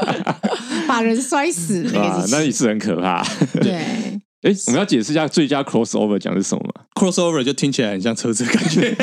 [0.88, 3.24] 把人摔死啊，那也是很可怕。
[3.62, 3.74] 对，
[4.42, 8.96] 哎，我们要解释一下最佳 crossover 讲是什么吗？crossover 就听起来很像车子的感觉。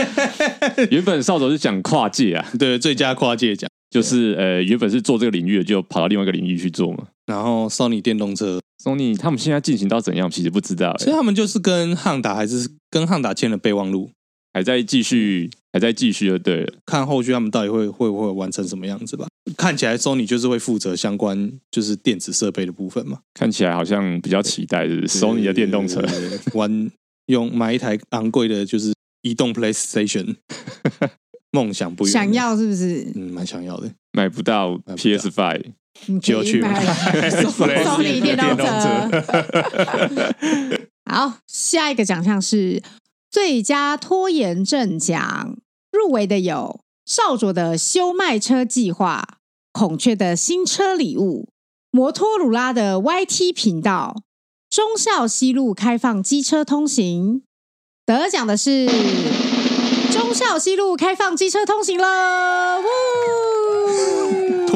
[0.90, 7.04] 原本少佐是讲跨界啊，对，最佳跨界奖就是呃，原本是做这个领域的，就跑到另外一个领域去做嘛。
[7.28, 8.58] 然后 Sony 电动车。
[8.82, 10.30] Sony 他们现在进行到怎样？
[10.30, 10.96] 其实不知道。
[10.98, 14.10] 所以他们就是跟汉达还是跟汉达签了备忘录，
[14.52, 16.38] 还在继续，还在继续的。
[16.38, 19.26] 对，看后续他们到底会会不会完成什么样子吧。
[19.56, 23.18] 看起来 Sony 就是会负责相关就是电子设备的部分嘛。
[23.34, 26.00] 看起来好像比较期待是？Sony 的电动车，
[26.54, 26.90] 玩
[27.26, 30.36] 用买一台昂贵的就是移动 PlayStation，
[31.50, 32.12] 梦想不远。
[32.12, 33.10] 想要是不是？
[33.16, 35.64] 嗯，蛮想要的，买不到 PS Five。
[36.22, 36.84] 就去买
[37.30, 39.10] ，Sony 电动车。
[41.04, 42.82] 好，下一个奖项是
[43.30, 45.56] 最佳拖延症奖，
[45.90, 49.38] 入围的有少佐的修卖车计划、
[49.72, 51.48] 孔雀的新车礼物、
[51.90, 54.22] 摩托鲁拉的 YT 频道、
[54.68, 57.42] 忠孝西路开放机车通行。
[58.04, 58.86] 得奖的是
[60.10, 62.80] 忠孝西路开放机车通行了。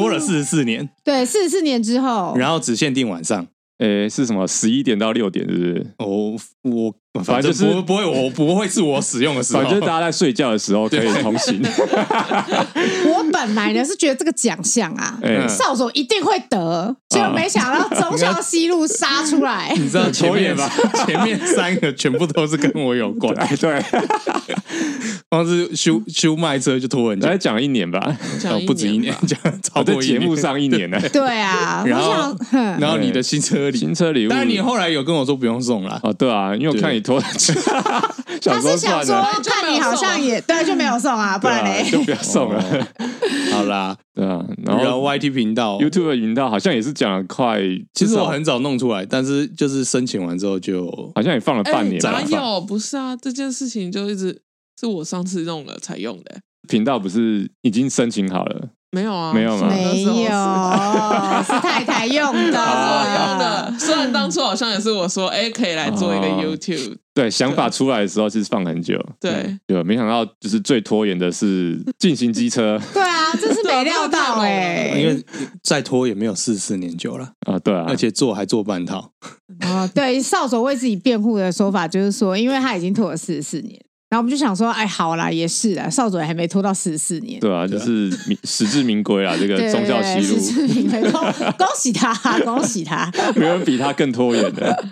[0.03, 3.47] 拖了四十四年，对，四十四年之后，然后只限定晚上，
[3.79, 4.47] 诶，是什么？
[4.47, 5.87] 十一点到六点，是不是？
[5.97, 11.61] 哦，我反正就是不会，我不会是我使用的时候，反正大家在睡觉的时候可以通行。
[13.05, 19.71] 我本来呢是觉得这个奖项啊，少佐一定会得，结果没想到中校西路杀出来。
[19.77, 20.67] 你知道前面吧？
[21.05, 23.31] 前面三个全部都是跟我有关。
[23.59, 23.79] 对，
[25.29, 28.17] 光是修修卖车就拖很久，大概讲一年吧，
[28.65, 30.99] 不止一年，讲超过节目上一年呢。
[31.13, 32.35] 对啊，然后
[32.79, 35.99] 然后你的新车礼新车礼物，但是你后来有跟我说不用送了。
[36.01, 37.02] 哦，对啊，因为我看你。
[37.03, 37.19] 拖
[38.45, 42.87] 他是想说，看你好像也对，就没有送啊，不然嘞就不要送了。
[43.51, 47.59] 好啦，对啊，然后 YT 频道、YouTube 的频道好像也是讲了快，
[47.93, 52.01] 其实我很早弄出来，但是就是申请完之后就好像也放了半年。
[52.01, 52.61] 哪有？
[52.61, 54.41] 不是啊，这件事情就一直
[54.79, 56.39] 是我上次弄了才用的。
[56.67, 58.69] 频道不是已经申请好了？
[58.93, 59.67] 没有啊，没有吗？
[59.69, 60.13] 没有，
[61.43, 63.75] 是太太用的，是我用的。
[63.79, 66.97] 虽然当初好像也是我说，哎，可以来做一个 YouTube。
[67.15, 69.03] 对，想法出来的时候其实放很久。
[69.19, 72.79] 对，对，没想到就是最拖延的是进行机车。
[72.93, 75.25] 对啊，这是没料到哎，因为
[75.63, 77.57] 再拖也没有四四年久了啊。
[77.57, 79.11] 对啊，而且做还做半套。
[79.61, 83.79] 啊，对，少佐为自己辩护的说法就是说，因为他已经拖了四十四年。
[84.13, 88.11] 然后我们就想说，哎，好啦，也是啦，少佐还没拖到十四年，对啊，就是
[88.43, 91.01] 实至名归啊，这个宗教西路，实至名归，
[91.57, 94.85] 恭喜他，恭喜他， 没有人比他更拖延的。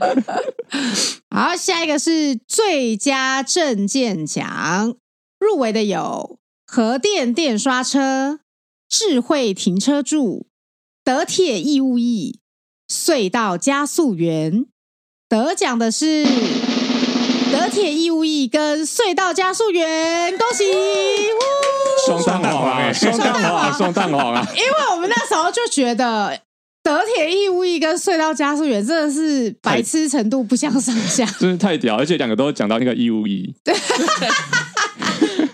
[1.29, 4.95] 好，下一个是最佳证件奖，
[5.39, 8.39] 入围的有核电电刷车、
[8.89, 10.47] 智慧停车柱、
[11.03, 12.39] 德铁义务役、
[12.91, 14.65] 隧道加速员，
[15.29, 16.25] 得奖的是。
[17.62, 20.63] 德铁义务役跟隧道加速员，恭喜！
[22.08, 24.43] 双蛋黄哎，双蛋黄，双蛋黄啊！
[24.56, 26.39] 因为我们那时候就觉得
[26.82, 33.54] 德铁义务役跟隧道加速员真的是白痴程度不相上下， 真是太屌，而且两个都讲到那个义务役。
[33.63, 33.76] 对。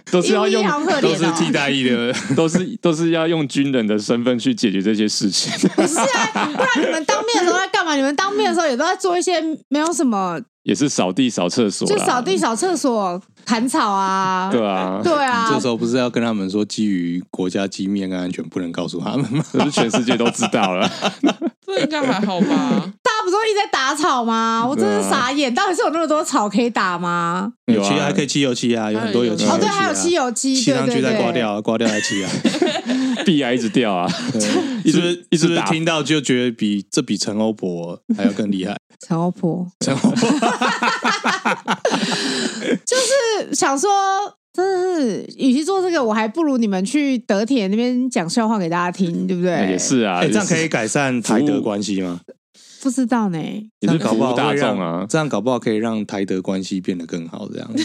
[0.09, 0.63] 都是要用，
[1.01, 5.51] 都是替代役的，都是都是要用军人的身份去解决这些事情。
[5.75, 7.93] 不是啊，不然你们当面的时候在干嘛？
[7.93, 14.49] 你们当面的时候也都在做一些没有什么，也是扫地、扫厕所，就扫地、扫厕所、砍草啊。
[14.51, 15.49] 对啊，对啊。
[15.49, 19.41] 这时候不是要跟他们说，基于国家机密跟安全，不能告诉他们吗？
[19.49, 20.91] 可是全世界都知道了。
[21.65, 22.47] 这应该还好吧？
[23.01, 24.67] 大家不是一直在打草吗？
[24.67, 27.53] 我真是傻眼，到底是有那么多草可以打吗？
[27.67, 29.45] 有啊，还可以漆油漆啊，有很多油漆。
[29.45, 32.29] 哦，对，还有漆油漆，漆上去再刮掉，刮掉再漆啊，
[33.25, 34.05] 壁啊一直掉啊，
[34.83, 38.75] 一直一直听到就觉得比这比陈欧博还要更厉害。
[38.99, 40.11] 陈欧博， 陈欧博，
[42.85, 43.89] 就是想说，
[44.53, 49.71] 真的是，与其做这个，我还不如你们去德铁那边讲笑话给大家听，对不对？
[49.71, 52.21] 也是啊，这样可以改善台德关系吗？
[52.81, 53.37] 不知道呢，
[53.79, 57.47] 也是搞不好大众啊，这样搞不好可以让台德关系变得更好。
[57.51, 57.83] 这样子，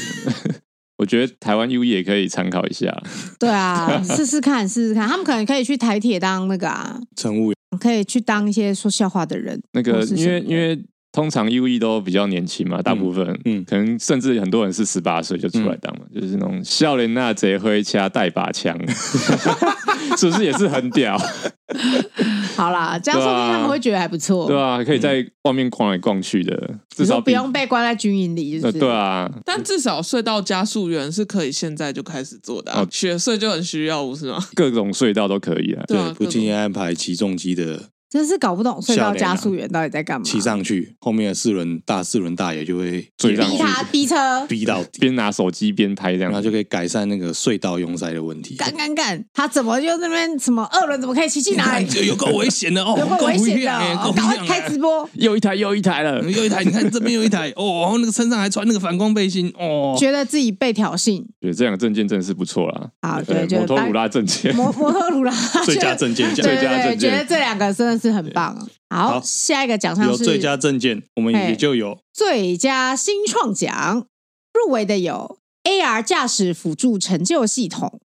[0.98, 3.02] 我觉得台湾 U 也可以参考一下。
[3.38, 9.60] 对啊，试试看，试试看，他们可能可以去台铁当那个啊，乘务员，可以去当一些说笑话的人。
[9.72, 10.82] 那个，因为因为。
[11.12, 18.76] 通常 U E 都比较年轻嘛，大部分，嗯，嗯可能甚至很多人是十八岁就出来当了，嗯、就是那种笑脸那贼挥掐带把枪，
[20.16, 21.16] 是不是也是很屌？
[22.56, 29.30] 好啦，这样说不定他们会觉得还不错，对啊，可以在外面逛来逛去的，嗯、至少不用被关在军营里，就是对啊。
[29.44, 34.38] 但至少隧道加速员是可以现在就开始做的，啊，雪隧就很需要，不是吗？
[34.54, 37.90] 各种隧道都可以啊，对，不建议安排起重机的。
[38.12, 40.22] 真是搞不懂隧道加速员到底在干嘛？
[40.22, 48.54] 骑上去，后面的四轮大四轮大爷就会追上去，逼他逼车，逼到边拿手机边拍，这样，然后就可以改善那个隧道拥塞的问题。
[48.56, 51.80] 干干干，他怎么就那边什么二轮怎么可以骑进来？
[52.06, 61.24] 有够危险的哦，有够危险的，赶快开直播，又一台又一台了，又一台，你看这边又一台哦，然后那个身上还穿那个反光背心哦，觉得自己被挑衅。
[61.40, 62.90] 对，这两个证件真的是不错啦。
[63.00, 65.32] 好，对，摩托鲁拉证件，摩摩托鲁拉
[65.64, 68.68] 最佳证件，最佳证件，觉得这两个真的是很棒。
[68.90, 74.06] 好，好，下一个奖项是有最佳证件，我们也就有最佳新创奖，
[74.52, 78.00] 入围的有 AR 驾驶辅助成就系统、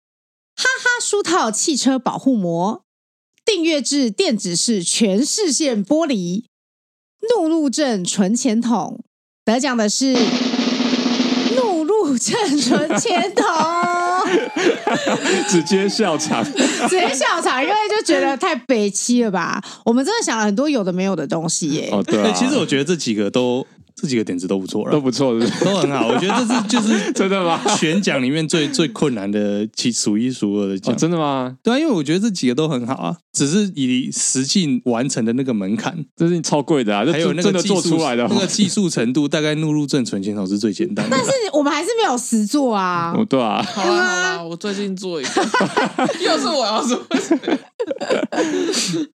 [0.56, 2.84] 哈哈书套汽车保护膜、
[3.44, 6.46] 订阅制电子式全视线玻璃、
[7.36, 9.04] 怒路症存钱筒。
[9.44, 10.14] 得奖的是
[11.56, 13.46] 怒路症存钱筒。
[15.48, 19.62] 直接笑场，直接笑场，因为就觉得太北七了吧？
[19.86, 21.90] 我们真的想了很多有的没有的东西耶。
[21.92, 23.66] 哦，对、啊，其实我觉得这几个都
[24.00, 25.34] 这几个点子都不错了，都不错，
[25.66, 26.08] 都很好。
[26.08, 27.60] 我觉得这是就是 真的吗？
[27.76, 31.58] 选奖里面最 最困难的，其数一数二的奖，真的吗？
[31.64, 41.18] 对啊，因为我觉得这几个都很好啊，只是以实际完成的那个门槛，这是超贵的啊，还有那个做出来的那个技术程度，大概怒入正存钱头是最简单的。
[41.18, 43.14] 但是我们还是没有实做啊。
[43.18, 45.42] 哦，对啊，好啦好啦，我最近做一个，
[46.24, 47.02] 又是我要做。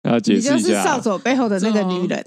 [0.03, 2.25] 要解释一下，你就是扫帚背后的那个女人。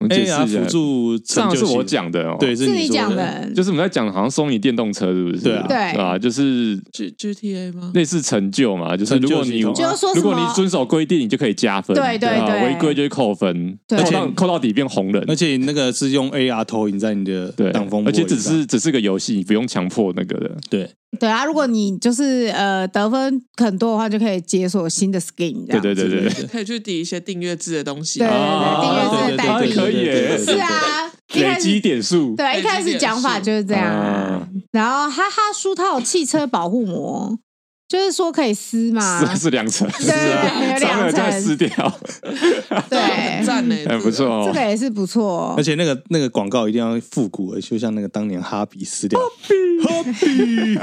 [0.00, 5.42] 我解释一下，辅助上是我讲的哦，对，是你讲的，就是我们在讲好像送你电动车是不是？
[5.42, 7.90] 对啊，对啊，就是 G G T A 吗？
[7.94, 20.90] 类似成就嘛，就是如果你如果你遵守规定，你就可以加分，对对对，违规就会扣分，而且扣到底变红人，而且那个是用 A R 投影在你的挡风，而且只是只是个游戏，你不用强迫那个的，对。
[21.18, 25.66] 对啊，如果你就是呃得分很多的话，就可以解锁新的 skin。
[25.66, 28.18] 对对对对，可以去抵一些订阅制的东西。
[28.18, 30.44] 对对对，订阅制的代币可以。
[30.44, 32.36] 是啊， 累积点数。
[32.36, 34.46] 对，一开始讲法就是这样。
[34.70, 37.38] 然后哈哈书套汽车保护膜。
[37.88, 41.68] 就是说可以撕嘛，撕是两层，对对对，两层撕掉，
[42.90, 50.74] 对，赞呢，很不错，这个也是不错，而且那个那个广告一定要复古的，就像那个当年哈比撕掉，哈比，哈比，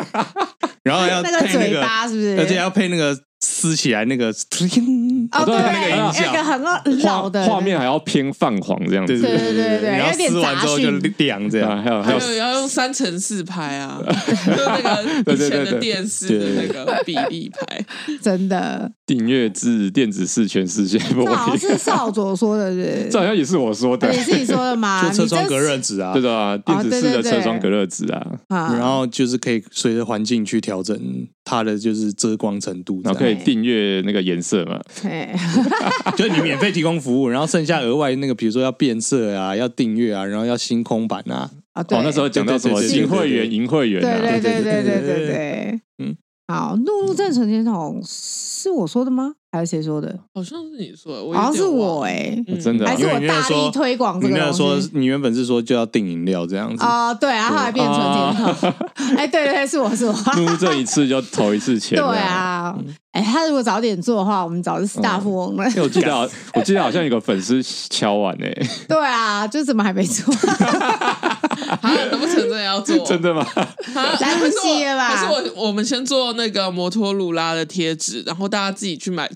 [0.84, 2.36] 然后要配那个嘴巴是不是？
[2.40, 3.16] 而且要配那个。
[3.46, 6.62] 撕起来那个，哦对，那个音效很
[7.04, 17.86] 老的，画面还要偏泛黄这样子，对对对对，然后撕完之后就亮这样，还有还有要用三乘四拍啊， 就那个以前的电视的那个比例拍，
[18.22, 18.92] 真的。
[19.06, 25.08] 订阅制电子视全世界播，这好像是少佐说的，是 这好像也是我说的，也是你说的吗？
[25.14, 31.00] 就车窗隔热纸啊，对的，电子式的车窗隔热纸啊，然后就是可以随着环境去调整
[31.46, 33.36] 它的就是遮光程度，然后可以。
[33.46, 35.30] 订阅那个颜色嘛，对，
[36.18, 46.18] 就是你免费提供服务，然后剩下额外那个，比如说要变色啊，要订阅啊，然后要星空版啊，啊，对，那时候讲到什么新会员、银会员，对对对对对对对，嗯，
[46.48, 49.36] 好，怒路症存钱筒是我说的吗？
[49.56, 50.18] 还是谁说的？
[50.34, 54.34] 好像是你说的，好像是我哎，真的，还是我大力推广这个。
[54.34, 57.14] 你没有说，你原本是说就要订饮料这样子啊？
[57.14, 58.74] 对啊，后来变存钱筒。
[59.18, 60.14] 哎，对对，是我是我。
[60.38, 61.98] 怒路症一次就投一次钱。
[61.98, 62.76] 对啊，
[63.12, 65.64] 哎，他如果早点做的话，我们早就是大富翁了。
[65.82, 68.54] 我记得，我记得好像有个粉丝敲碗哎。
[68.88, 70.34] 对啊，就怎么还没做？
[71.86, 72.98] 啊，难不成真的要做？
[73.06, 73.46] 真的吗？
[74.20, 75.10] 来不及了吧？
[75.16, 75.26] 可是
[75.56, 79.30] 我我们先做那个摩托鲁拉的贴纸，然后大家自己去买。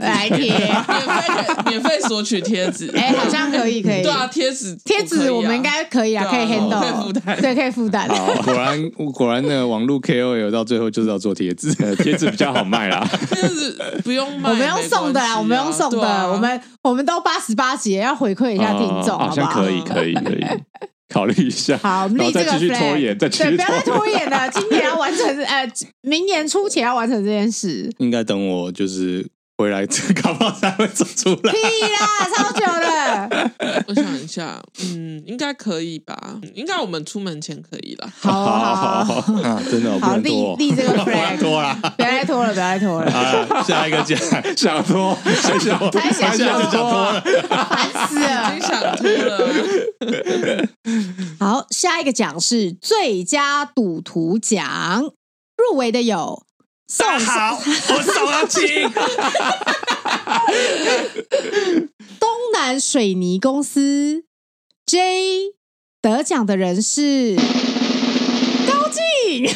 [0.00, 4.02] 来贴，免费免费索取贴纸，哎，好像可以可以。
[4.02, 8.08] 对啊，贴纸贴纸我们应该可以啊，可以 handle，可以负担，对，可以负担。
[8.08, 13.06] 果然果然，那个网络 KOL 到最后就是要做贴纸，贴纸比较好卖啦。
[13.30, 20.44] 贴纸不用卖，我们用送的啦，我们用送的，我们我们都八十八集，要回馈一下听众，好像可以可以可以
[21.14, 21.78] 考虑一下。
[21.78, 25.70] 好，我们立这个 flag，对，不要再拖延了，今年要完成，呃，
[26.02, 27.88] 明年初前要完成这件事。
[27.98, 29.24] 应该等我就是。
[29.56, 29.86] 回来
[30.20, 31.52] 搞不好才会走出来。
[31.52, 33.28] 屁啦，超久了。
[33.86, 36.40] 我想一下，嗯，应该可以吧？
[36.54, 38.12] 应该我们出门前可以了。
[38.18, 43.10] 好好好，啊，真的好立立这个 flag，拖了，不要再拖了，不要再拖了。
[43.12, 44.18] 好，下一个讲
[44.56, 46.36] 想拖，还想拖，还想
[46.70, 50.68] 拖了，烦死了，已经想拖了。
[51.38, 55.04] 好，下一个奖是最佳赌徒奖，
[55.56, 56.42] 入围的有。
[56.96, 58.62] 大家好，我是宋阿青。
[62.20, 64.24] 东南水泥公司
[64.86, 65.54] J
[66.00, 67.34] 得奖的人是
[68.66, 69.46] 高进。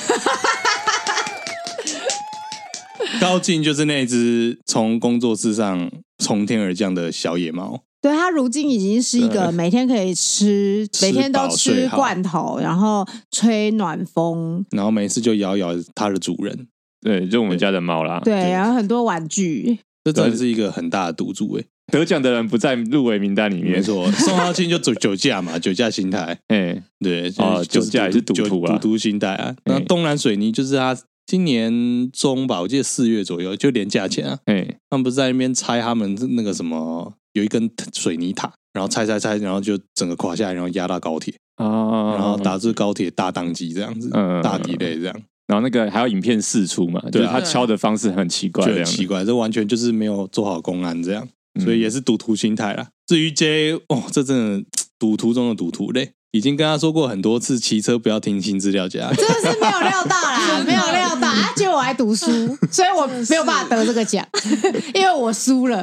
[3.20, 7.84] 高进就是那只从工作室上从天而降的小野猫。
[8.00, 16.68] 对，它如今已经是一个每天可以吃，每天都吃罐头，然后吹暖风，然后每次就咬咬它的主人。
[17.00, 18.20] 对，就我们家的猫啦。
[18.24, 21.64] 对，然后很多玩具，这真的是一个很大的赌注哎。
[21.90, 24.12] 得奖的人不在入围名单里面，没错。
[24.12, 26.38] 宋浩清就酒酒驾嘛，酒驾心态。
[26.48, 29.56] 哎，对，哦，酒驾也是赌徒啊，赌徒心态啊。
[29.64, 30.94] 那东南水泥就是他
[31.24, 34.38] 今年中吧，我记得四月左右就连价钱啊。
[34.44, 44.10] 哎，他们不是在那边拆他们那个什么，有一根水泥塔，然后拆拆拆，然后就整个垮下来，然后压到高铁啊，然后导致高铁大宕机这样子，
[44.42, 45.22] 大 delay 这样。
[45.48, 47.02] 然后那个还有影片释出嘛？
[47.10, 51.26] 对，他敲的方式很奇怪，很奇怪，这完全就是没有做好公安这样，
[51.64, 52.88] 所以也是赌徒心态啦。
[53.06, 54.64] 至于 J，哦，这真的
[55.00, 56.12] 赌徒中的赌徒嘞。
[56.30, 61.52] 已经跟他说过很多次，骑车不要听新资料夹，真的是没有料到啦， 没有料到啊！
[61.56, 62.26] 结果我还读书，
[62.70, 64.22] 所以我没有办法得这个奖，
[64.92, 65.78] 因为我输了。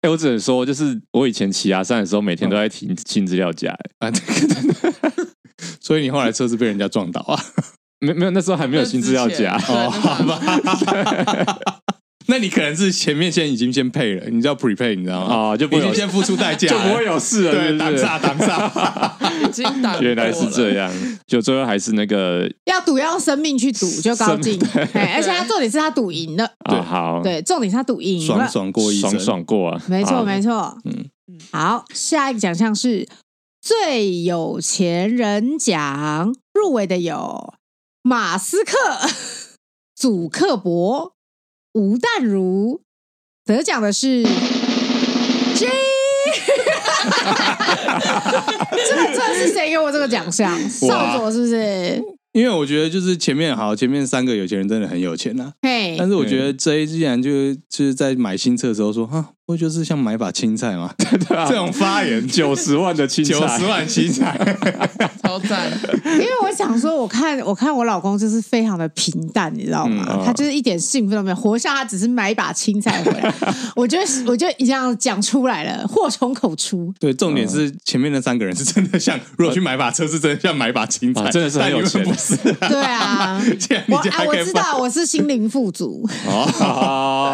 [0.00, 4.74] 哎、欸，我只能说，就是我以前骑阿三的时候，每天都在听新资料夹，啊，这个真的。
[5.80, 7.40] 所以你后来车子被人家撞倒啊？
[8.04, 10.40] 没没有，那时候还没有薪资料夹哦，好吧。
[12.26, 15.50] 那你可能是前面先已经先配了，你知道 prepay，你知道吗？
[15.50, 17.52] 啊，就不用先付出代价， 就不会有事了。
[17.52, 20.00] 对，挡煞挡煞，已经挡。
[20.00, 20.90] 原来是这样，
[21.26, 24.58] 就最后还是那个要赌要用生命去赌，就高兴。
[24.94, 26.50] 而且他重点是他赌赢了。
[26.70, 29.82] 对，好，对，重点是他赌赢了，爽爽过一爽爽过啊！
[29.86, 30.78] 没错，没错。
[30.86, 31.04] 嗯，
[31.52, 33.06] 好，下一个奖项是
[33.60, 37.52] 最有钱人奖，入围的有
[38.06, 38.76] 马斯克、
[39.96, 41.14] 祖克伯。
[41.72, 42.82] 吴淡如
[43.44, 44.28] 得奖的是 J，
[48.70, 50.56] 这个这是谁给我这个奖项？
[50.70, 52.00] 少佐是不是？
[52.32, 55.52] 因为我觉得就是前面好，前面三个有钱人真的很有钱呐、啊。
[55.62, 59.30] 嘿，但是我觉得 J 既然就就是在买新车的时候说哈。
[59.46, 60.90] 不就是像买把青菜吗？
[61.28, 64.38] 对啊，这种发言， 九十万的青菜，九十万青菜，
[65.22, 65.70] 超赞。
[66.04, 70.06] 因为我想说，我看我看我老公就是非常的平淡，你知道吗？
[70.08, 73.34] 嗯哦、他就是一点兴奋都没有，活像他只是买一把青菜回来。
[73.76, 76.94] 我觉得我就一样讲出来了，祸从口出。
[76.98, 82.34] 对，重点是前面那三个人是真的像，如果去买把车是真的像买把青菜，真的是很有钱，不是？
[82.66, 83.38] 对啊，
[83.88, 86.08] 我啊，我知道我是心灵富足。
[86.26, 86.46] 哦，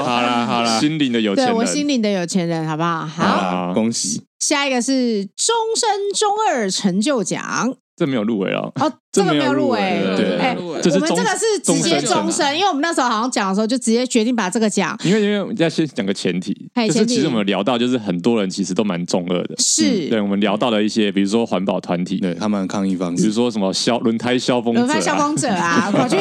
[0.04, 1.99] 好了好了，心灵的有钱人，对我心灵。
[2.00, 3.06] 的有钱人，好不好？
[3.06, 4.22] 好，啊、恭喜！
[4.38, 7.74] 下一个是终身中二成就奖。
[7.96, 9.78] 这没有入围哦，哦，这个没有入围。
[10.16, 14.98] 对，哎，我们这个是直接终身，因为我们那时候好像讲的时候，就直接决定把这个奖。
[15.04, 16.54] 因为因为我们要先讲个前提，
[16.88, 19.54] 就是其实我们聊到，就是很多人其实都蛮中二的。
[19.58, 26.16] 是，对，我们聊到了一些，比如说环保团体，对他们抗议方式，比如说什么消轮胎消风，轮胎消风者啊， 跑去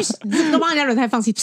[0.52, 1.34] 都帮人家轮胎放气，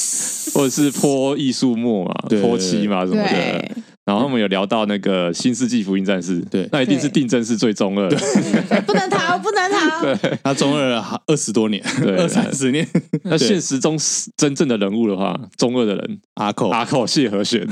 [0.53, 3.71] 或者是泼艺术墨嘛，泼漆嘛什么的。
[4.07, 8.17] 然后我们有聊到那个新世纪福音战士，对，那一定是定真是最中二的，
[8.87, 10.01] 不能逃，不能逃。
[10.15, 12.87] 对，他中二了二十多年，二三十年。
[13.25, 13.99] 那现实中
[14.37, 17.67] 真正的人物的话，中二的人阿扣、阿扣、谢和弦，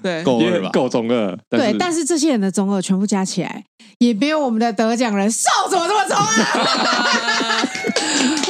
[0.00, 0.70] 对，够二吧？
[0.72, 1.36] 够中二。
[1.48, 3.64] 对，但是这些人的中二全部加起来，
[3.98, 7.68] 也没有我们的得奖人少佐这么中啊。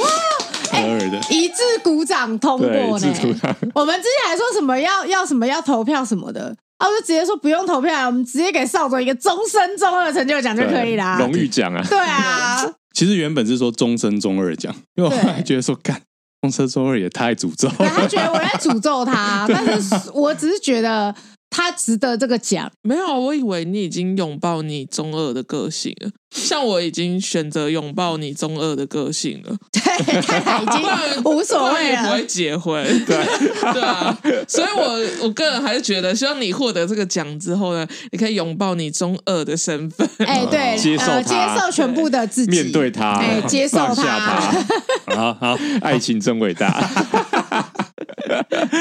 [0.03, 3.07] 哇，二的一致鼓掌通过呢。
[3.73, 6.55] 我们之前还说什么要要什么要投票什么的。
[6.81, 6.89] 啊！
[6.89, 11.85] 我就直接说不用投票，我们直接给少佐一个终身中二成就奖就可以啦，荣誉奖啊！
[11.89, 16.01] 对啊， 其实原本是说终身中二奖，因为我后来觉得说干
[16.41, 21.15] 终身中二也太诅咒，他觉得我在诅咒他，但是我只是觉得。
[21.51, 22.71] 他值得这个奖？
[22.83, 26.11] 没有，我以为你已经拥抱你中二的个性了。
[26.31, 29.57] 像我已经选择拥抱你中二的个性了。
[29.73, 29.81] 对，
[30.63, 32.85] 已经无所谓了，不会结婚。
[33.05, 33.17] 对
[33.75, 40.09] 对啊，所以我我个人还是觉得，希望你获得这个奖之后呢，你可以拥抱你中二的身份。
[40.19, 44.55] 哎，对，接受接受全部的自己，面对他，哎，接受他。
[45.07, 46.71] 好好，爱情真伟大。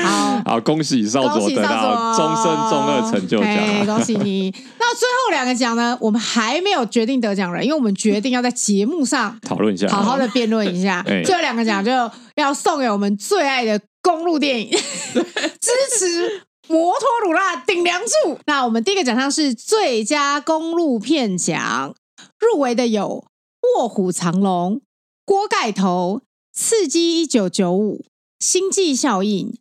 [0.03, 4.53] 好好，恭喜少佐得到终身中二成就奖，恭喜你！
[4.79, 5.97] 那最后两个奖呢？
[6.01, 11.03] 我们还没有决定得奖人，因为我们决定要在节目上讨论一下，好好的辩论一下。
[11.25, 11.91] 最后两个奖就
[12.35, 18.39] 要送给我们最爱的公路电影， 支持摩托鲁拉顶梁柱。
[18.45, 21.95] 那我们第一个奖项是最佳公路片奖，
[22.39, 23.25] 入围的有
[23.79, 24.73] 《卧虎藏龙》、
[25.25, 26.21] 《锅盖头》、
[26.53, 28.05] 《刺激一九九五》。
[28.39, 29.57] 星际效应、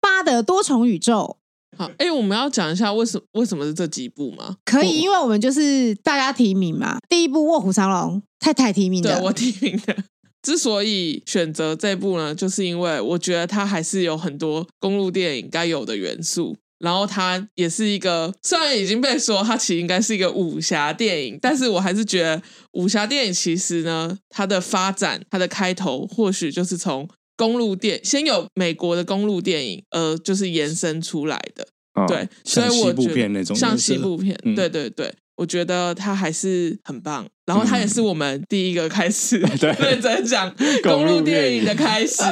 [0.00, 1.38] 八的多重宇宙。
[1.76, 4.56] 好，哎、欸，我们要讲一下为什么为什么是这几部吗？
[4.64, 6.98] 可以，因为我们就是大家提名嘛。
[7.08, 9.96] 第一部《卧虎藏龙》，太太提名的，对，我提名的。
[10.42, 16.56] 之所以选择这部呢，就是因为我觉得它还是有很多公路电影该有的元素。
[16.78, 27.08] 然后它也是一个，虽然已经被说它其实应该是一个武侠电影，但是我还是觉得武侠电影其实呢，它的发展，它的开头或许就是从。
[27.36, 37.26] 公路电先有美国的公路电影，呃，就是延伸出来的，哦、对，所以我觉得像西部片，嗯、对对对，我觉得它还是很棒。
[37.44, 39.36] 然后它也是我们第一个开始
[39.80, 40.54] 认真讲
[40.84, 42.22] 公路电影的开始，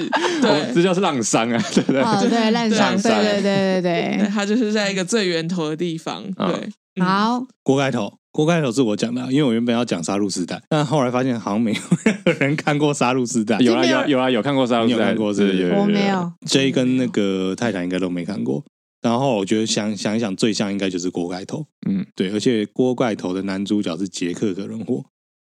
[0.40, 1.94] 对，这就是浪商啊， 对对？
[2.28, 8.19] 对，浪商，对对对对对，它就是在一个最源头的地方，对，好，锅盖头。
[8.33, 13.59] 锅盖头是我讲的，因为我原本要讲杀戮时代，但后来发现好像没有任何人看过杀戮时代。
[13.59, 16.33] 有啊有有啊有看过杀戮时代，过是有我没有。
[16.47, 18.64] J 跟那个泰坦应该都没看过。
[19.03, 21.66] 然后我觉得想想一想，最像应该就是锅盖头。
[21.89, 25.03] 嗯，对，而且锅盖头的男主角是杰克·格伦霍。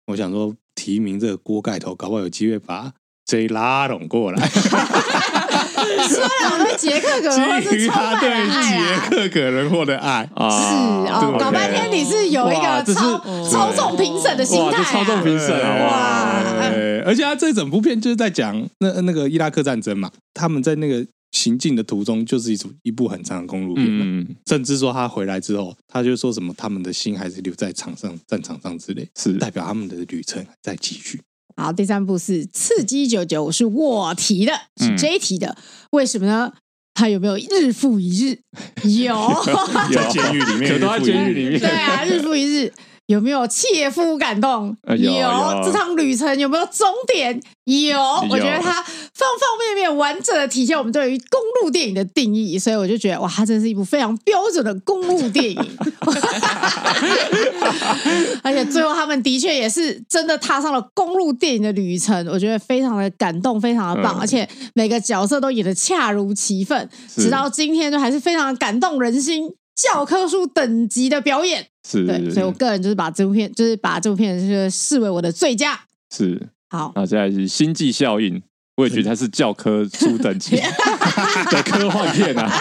[0.07, 2.91] 我想说，提名这个锅盖头，搞不好有机会把
[3.25, 4.49] J 拉拢过来。
[6.07, 10.41] 虽然我对杰克·葛伦霍是充满了爱啊， 杰克·可能获得爱是
[11.11, 13.19] 哦，搞半天你是有一个操
[13.49, 15.87] 操纵评审的心态，操纵评审啊！
[15.87, 16.43] 哇，
[17.05, 29.33] 而且他这整部片就是在讲那那个伊拉克战争嘛，他们在那个行进的途中就是一组一部很长的公路片，嗯，甚至说他回来之后，他就说什么他们的心还是留在场上战场上之类，是。
[29.33, 31.21] 代表他们的旅程在继续。
[31.55, 36.51] 好，第三部是《刺激一九九》，是我提的，是 J 提的，嗯、为什么呢？
[36.93, 38.39] 他有没有日复一日？
[39.03, 39.15] 有，
[39.93, 42.71] 在监狱里面，有都在监狱里面，对啊，日复一日。
[43.07, 44.75] 有没有切肤感动？
[44.97, 45.61] 有。
[45.63, 47.39] 这趟旅程有没有终点？
[47.65, 47.99] 有，有。
[48.29, 55.57] 我觉得它方方面面完整的体现我们对于公路电影的定义，所以我就觉得哇，它真是一部非常标准的公路电影。
[58.43, 69.53] 而且最后他们的确也是真的踏上了公路电影的旅程，我觉得非常的感动，非常的棒，嗯、而且每个角色都演得恰如其分，直到今天都还是非常的感动人心。
[69.75, 75.79] 教科书等级的表演，是对，所以我个人就是把这部片，就是把这部片就是视为我的最佳。
[76.09, 78.39] 是，好，那现在是《星际效应》，
[78.77, 80.55] 我也觉得它是教科书等级
[81.51, 82.51] 的科幻片啊，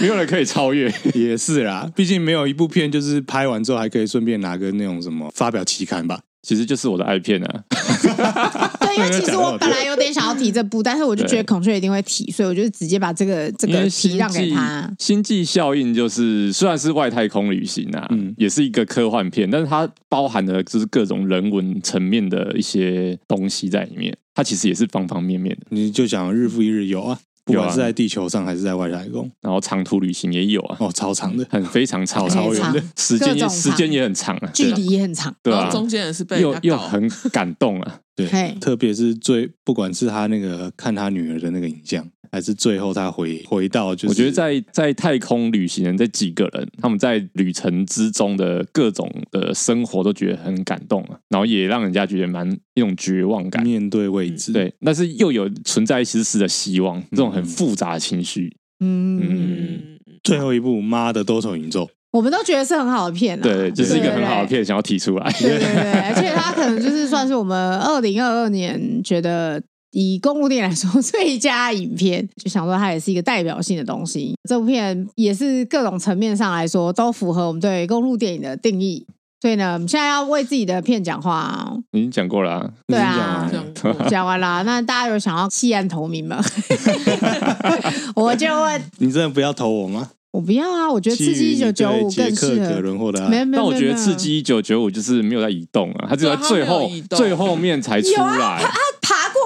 [0.00, 0.92] 没有人可以超越。
[1.14, 6.20] 也是啦，毕竟没有一部片就是拍完之后还可以顺便拿个那种什么发表期刊吧。
[6.42, 7.64] 其实就是我的爱片啊。
[8.96, 14.90] 对，因为其实我本来有点想要提这部，但是我就觉得孔雀一定会提，所以我就直接把这个这个提让给他。
[14.98, 24.16] 星际效应就是虽然是外太空旅行啊，嗯，也是一个科幻片，但是它包含的就是各种人文层面的一些东西在里面。
[24.34, 25.66] 它其实也是方方面面的。
[25.70, 27.18] 你就讲日复一日有啊。
[27.42, 42.06] 不管是在地球上还是在外太空，然后长途旅行也有啊，哦，超长的，很非常超超远的，时间也时间也很长啊，距离也很长，对啊，中间也是被又又很感动啊，对，特别是最不管是他那个看他女儿的那个影像。
[42.32, 58.56] 还是最后他回回到，就是我觉得在在太空旅行的这几个人，他们在旅程之中的各种的生活都觉得很感动啊，然后也让人家觉得蛮一种绝望感，面对未知，对，但是又有存在一丝丝的希望，这种很复杂的情绪。
[58.78, 69.62] 嗯，嗯，最后一部《妈的多重宇宙》，我们都觉得是很好的片，啊，对，就是一个很好的片，想要提出来，对对对，而且它可能就是算是我们二零二二年觉得。
[69.92, 74.36] 以公路电影来说，最佳影片就想说它也是一个代表性的东西。
[74.48, 79.04] 这部片也是各种层面上来说都符合我们对公路电影的定义。
[79.40, 81.76] 所以呢，我们现在要为自己的片讲话。
[81.90, 83.50] 已经讲过了，啊，对啊，
[84.08, 84.62] 讲完了。
[84.62, 86.40] 那大家有想要弃暗投明吗？
[88.14, 90.10] 我就问，你真的不要投我吗？
[90.32, 90.90] 我不要啊！
[90.90, 92.80] 我觉得《刺激一九九五》更适合。
[93.28, 98.62] 没有没有，但我觉得《刺激一九九五》就是没有在移动啊，它只有在最后最后面才出来。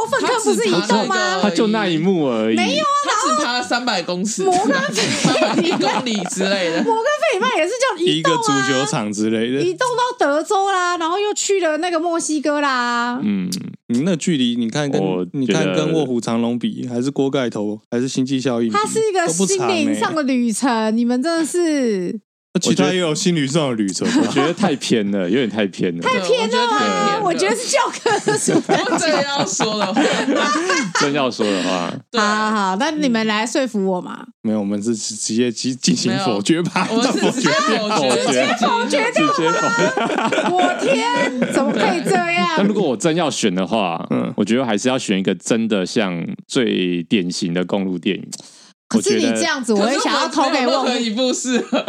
[0.07, 1.41] 粪坑不是移动吗？
[1.43, 2.57] 他就那一幕而已。
[2.57, 6.83] 没有啊，他只爬了三百公尺，摩根费一公里之类的。
[6.83, 13.21] 摩根费里曼也是叫移动啊，一个足球场之类的，移动到德州啦，然后又去了那个墨西哥啦。
[13.23, 13.51] 嗯，
[13.89, 15.01] 你那距离，你看跟
[15.33, 18.71] 你看跟卧虎藏龙比，还是锅盖头，还是星际效应？
[18.71, 22.21] 它是一个心灵上的旅程，你们真的是。
[22.61, 27.21] 其他也有心理上的旅程，我觉得太偏了，有点太偏了，太偏了。
[27.23, 28.53] 我觉得是教科书。
[28.97, 30.01] 真要说的话，
[31.01, 34.25] 真要说的话，好好，那你们来说服我嘛？
[34.43, 36.87] 没有，我们是直接进进行否决吧。
[36.91, 37.89] 我们是直接否
[38.89, 39.01] 决。
[40.53, 42.55] 我天，怎么可以这样？
[42.59, 48.25] 那如果我真要选的话，嗯，我觉得还是要选一个真的像最典型的公路电影。
[48.87, 51.85] 可是你这样子，我也想要投给卧虎一部适合。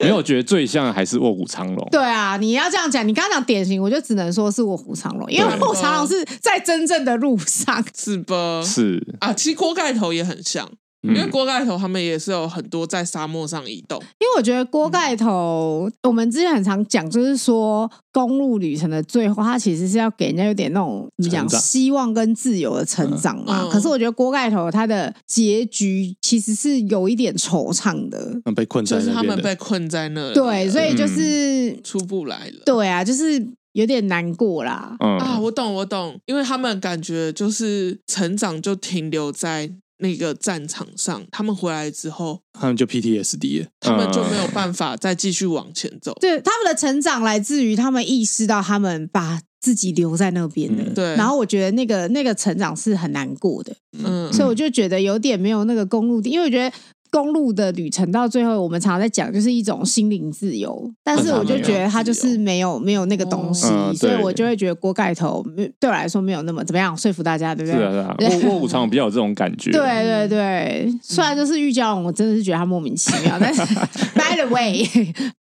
[0.00, 1.88] 没有，我觉得最像还是卧虎藏龙。
[1.90, 8.62] 对啊，你要这样讲，你刚刚讲典型，我就只能说是卧虎藏龙，因为卧虎藏龙是在真正的路上，是吧？
[8.64, 10.70] 是啊，其实锅盖头也很像。
[11.02, 13.98] 因为锅盖头他们也是有很多在沙漠上移动。
[14.18, 23.62] 因为我觉得锅盖头，嗯、我们之前很常讲，就是说公路旅程的最后，它其实是要给人家有点那种怎么讲，希望跟自由的成长嘛。
[23.62, 32.62] 嗯、可是我觉得锅盖头它的结局其实是有一点惆怅的，被困在就是他们被困在那里，对，所以就是、嗯、出不来了。
[32.66, 33.42] 对啊，就是
[33.72, 34.96] 有点难过啦。
[35.00, 39.70] 嗯、啊，我懂，我懂，因为他们感觉就是成长就停留在。
[40.00, 46.12] 那个战场上，他们回来之后，他们就 PTSD 了，他们就没有办法再继续往前走。
[46.20, 50.84] 对，他们的成长来自于他们意识到他们把自己留在那边的。
[50.94, 53.74] 对，然后我觉得那个那个成长是很难过的。
[54.02, 56.74] 嗯，所以我就觉得有点没有那个公路，因为我觉得
[57.10, 60.90] 公路的旅程到最后，我们常常在讲，就是一种心灵自由。
[61.02, 65.44] 但是我就觉得他就是没有没有那个东西，哦、所以我就会觉得锅盖头
[65.78, 67.78] 对我来说没有那么怎么样说服大家，对不对？
[67.78, 68.16] 是啊，是啊。
[68.20, 69.70] 卧卧虎常比较有这种感觉。
[69.70, 73.60] 对对对，虽然就是玉娇龙，我真的是觉得他莫名其妙，但是
[74.14, 74.84] by the way，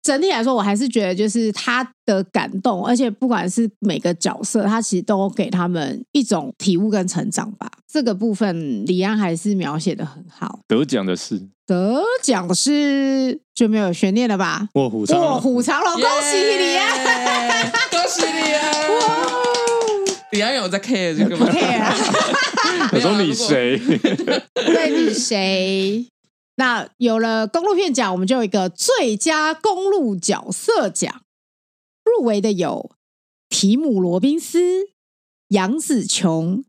[0.01, 7.69] 整体来说，我还是觉得就是他的感动，而且不管是每个角色，他其实都给他们一种体悟跟成长吧。
[7.87, 10.61] 这个部分李安还是描写的很好。
[10.67, 14.69] 得奖的是得奖的是就没有悬念了吧？
[14.75, 18.71] 卧虎藏龙，卧虎藏龙，恭喜李安，恭喜李安！
[18.97, 19.27] 哇，
[20.31, 21.93] 李安有在 care 这个吗？care。
[22.93, 23.77] 我说你谁？
[24.55, 26.07] 对，你谁？
[26.55, 31.21] 那有了公路片奖，我们就有一个最佳公路角色奖，
[32.07, 32.91] 入围的有
[33.49, 34.89] 提姆·罗宾斯、
[35.49, 36.63] 杨紫琼。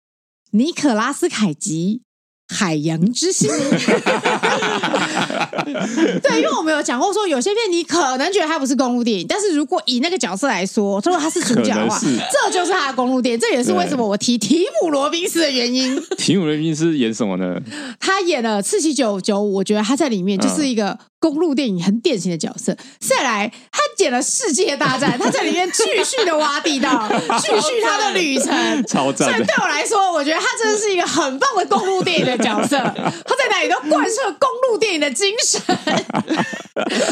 [0.52, 2.02] 尼可拉斯凯吉，
[2.54, 3.50] 《海洋之心》。
[6.22, 13.40] 对，因为我们有讲过，说有些片你可能觉得它不是公路电影，但是如果以那个角色来说，如果他是主角的话，这就是他的公路电影。
[13.40, 16.00] 这也是为什么我提提姆·罗宾斯的原因。
[16.16, 17.56] 提姆·罗宾斯演什么呢？
[18.00, 20.88] 他演了《刺激九九五》，我觉得他在里面就是一个。
[20.88, 28.54] 嗯公路电影很典型的角色，再来他演了《世界大战》，他在里面继续的挖地道，继续他的旅程，
[28.86, 29.28] 超赞。
[29.28, 35.60] 所以对我来说，我觉得他真的是一个很棒的公路电影的角色，他在哪里都贯彻公公路电影的精神。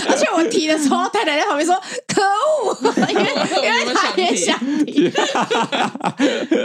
[0.08, 1.74] 而且我提的时候，太太在旁边说
[2.06, 2.76] ：“可恶，
[3.08, 3.22] 因为
[3.62, 5.10] 因为他也想提。”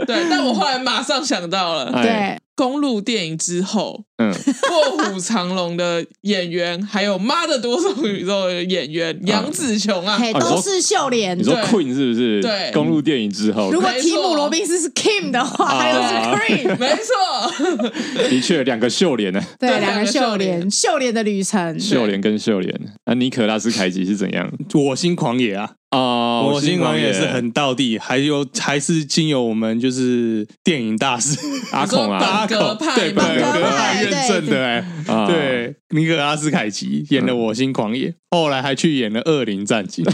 [0.06, 2.40] 对，但我后来马上想到了，对。
[2.62, 11.36] 公路电影之后，嗯，卧虎藏龙的演员，还有妈的多重宇宙的演员杨紫琼啊，都是秀莲。
[11.36, 12.39] 你说 Queen 是不是？
[12.39, 19.34] 对，公路电影之后，如果提姆罗宾斯是 Kim 的话，还有是 Queen，没错， 的确两个秀莲。
[19.34, 22.80] 呢，对，两个秀莲，秀莲的旅程，秀莲跟秀莲。
[23.07, 24.51] 那尼可拉斯凯奇是怎样？
[24.76, 25.72] 我心狂野啊！
[25.92, 31.38] 啊，我心狂野是很到地，还有还是经由我们就是电影大师
[31.74, 32.58] 阿孔啊，阿孔
[32.96, 34.82] 对本格派认证的哎，
[35.28, 40.06] 对尼可拉斯凯奇演的《我心狂野》，后来还去演了《恶灵战警》，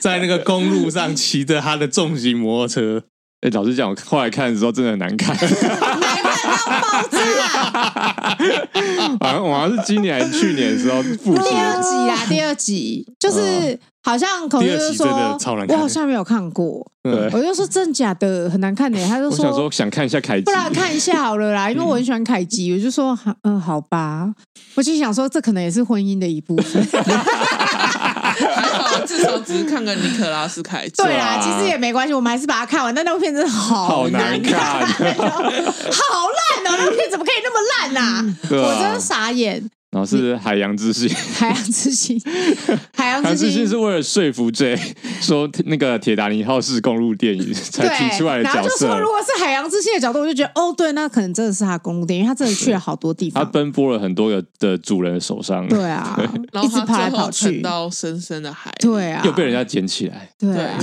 [0.00, 3.02] 在那个公路上骑着他的重型摩托车。
[3.42, 6.30] 哎，老实讲，我后来看的时候真的很难看，难看到
[6.80, 7.18] 爆炸。
[9.20, 13.78] 好像我好像是今年还是去年的时候复习第二集啊，第二集就是。
[14.06, 15.04] 好像可能就是说，
[15.68, 17.28] 我好像没有看过，对。
[17.32, 24.32] 我就说真假的很难看的，他就说，我想说想看一下凯基，不然看一下好了啦， 因为我很喜欢凯基，我就说，嗯，好吧，
[24.76, 38.24] 我就想说这可能也是婚姻的一部分，还好至少只是看个尼克拉斯凯基，对啦，其实也没关系，我们还是把它看完，但那部片真的好难看，好 烂哦，那部片怎么可以那么烂呐？
[38.50, 39.68] 我真的傻眼。
[39.92, 42.20] 然后是海洋之心，海洋之心，
[42.94, 44.76] 海洋之心是为了说服 J
[45.20, 48.56] 说那个铁达尼号是公路电影才提出来的角色。
[48.56, 55.66] 然后就说如果是海洋之心的角度，我就觉得哦，对，那可能真的是他公路电影，因为他真的去了好多地方，他奔波了很多个的主人的手上。
[55.68, 56.20] 对啊，
[56.62, 60.78] 一直跑来跑去到深深的海，对啊，又被人家捡起来，对啊，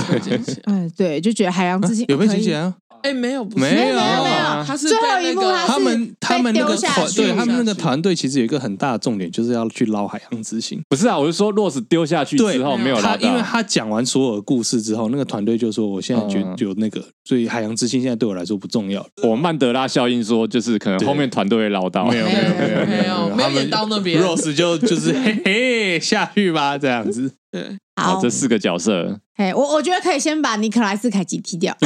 [0.64, 2.74] 哎，对，就觉得海洋之心有被捡起来啊。
[3.04, 10.80] 哎，没有，没有，没有，他是最后一幕，他们他们那个团，对他们那个团队其实有一个很大的重点，就是要去捞海洋之心。
[10.88, 19.06] 不是啊，我是说，骆斯丢下去之后没有捞到，因为他讲完所有的故事之后，那个团队就说，我现在觉得有那个，所以海洋之心现在对我来说不重要。
[19.22, 24.22] 我曼德拉效应说，就是可能后面团队会捞到，没有，没有，没有，没有，没有演到那边。
[24.22, 27.32] Rose 就就是嘿嘿下去吧，这样子。
[27.50, 31.72] 对，好，这四个角色，嘿，我我觉得可以先把尼克拉斯凯奇踢掉，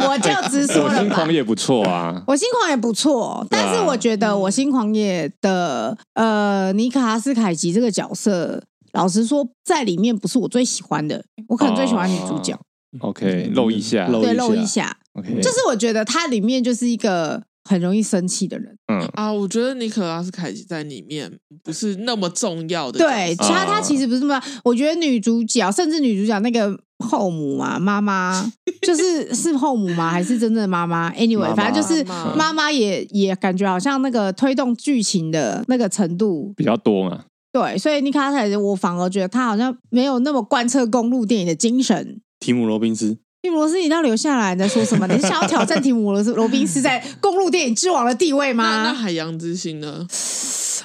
[0.00, 0.96] 我就直说了吧。
[0.96, 12.58] 我心狂野不错啊，我心狂野不错，但是我觉得我心狂野的呃尼克拉斯凯奇这个角色，老实说，在里面不是我最喜欢的，我可能最喜欢女主角。
[12.98, 14.96] OK，露一下，对，露一下。
[15.12, 17.42] OK，就是我觉得它里面就是一个。
[17.68, 21.30] 很容易生气的人，嗯啊，我觉得尼可拉斯凯奇在里面
[21.62, 22.98] 不是那么重要的。
[22.98, 30.10] 对，他他其实不是那么，我觉得女主角甚至女主角那个后母嘛，妈妈就是是后母吗？
[30.10, 32.02] 还是真正的妈妈？Anyway，妈妈反正就是
[32.34, 37.26] 妈妈也也感觉好像那个推动剧情的那个程度比较多嘛。
[37.52, 42.20] 对，所以尼可拉斯凯奇，我反而觉得他好像没有那么贯彻公路电影的精神。
[42.40, 43.18] 提姆罗宾斯。
[43.42, 45.06] 提姆罗斯，你要留下来，你在说什么？
[45.06, 48.82] 你是想要挑战提姆罗斯罗宾斯在公路电影之王的地位吗？
[48.82, 50.06] 那， 那海洋之心呢？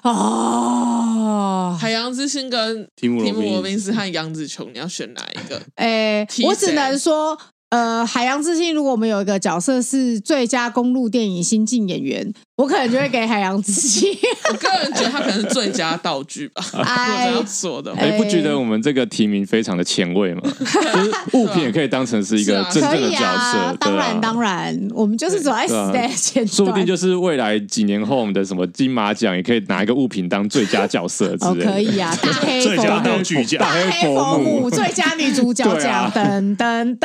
[0.04, 5.62] 哦，海洋之心跟提姆罗宾斯和杨紫琼，你要选哪一个？
[5.76, 7.38] 哎、欸，我只能说
[7.70, 14.16] 呃，海洋之心，如果我们有一个角色是最佳公路电影新晋演员，我可能就会给海洋之心。
[14.50, 16.64] 我个人觉得他可能是最佳道具吧。
[16.86, 20.42] 哎，这样说的，哎，不觉得我们这个提名非常的前卫吗？
[20.46, 23.76] 就是物品也可以当成是一个真正的角色。
[23.80, 26.48] 当然，当然，我们就是走在时代前端。
[26.48, 31.72] 说不定就是未来几年后，我们的什么金马奖也可以拿一个物品当最佳角色之类的。
[31.72, 36.98] 可以啊，大黑最佳道具奖，大黑佛母最佳女主角奖，噔噔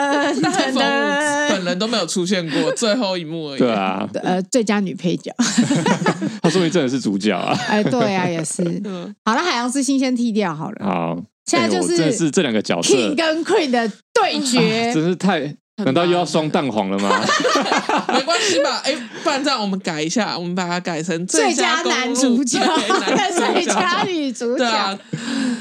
[0.00, 1.48] 噔噔噔。
[1.50, 3.58] 本人都没有出现过，最后一幕而已。
[3.58, 5.34] 对啊，呃，最佳女配角，
[6.42, 7.56] 他说明真的是主角啊！
[7.68, 8.62] 哎，对啊，也是。
[9.24, 10.84] 好了，海洋之心先剃掉好了。
[10.84, 15.54] 好，现在就是是这两个角色 King 跟 Queen 的对决，真是太。
[15.84, 17.20] 难道又要双蛋黄了吗？
[18.12, 22.58] 没关系吧，哎，不然这样我们改一下，我们把它改成最佳男主角、
[23.36, 24.98] 最佳女主角。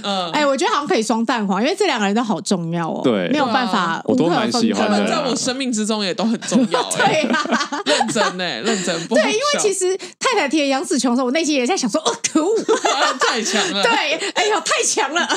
[0.02, 3.02] 嗯，哎，我觉得好像可以双蛋黄，因为这两个人都好重要哦。
[3.04, 4.98] 对，没有办法，我都蛮喜欢的。
[4.98, 6.82] 他们在我生命之中也都很重要。
[6.96, 7.44] 对啊，
[7.86, 9.08] 认真呢，认真。
[9.08, 12.56] 对，因为其实太太提杨紫琼的时候，我内心也在想说，哦，可恶，
[13.20, 13.84] 太强了。
[13.84, 13.92] 对，
[14.36, 15.28] 哎呦，太强了。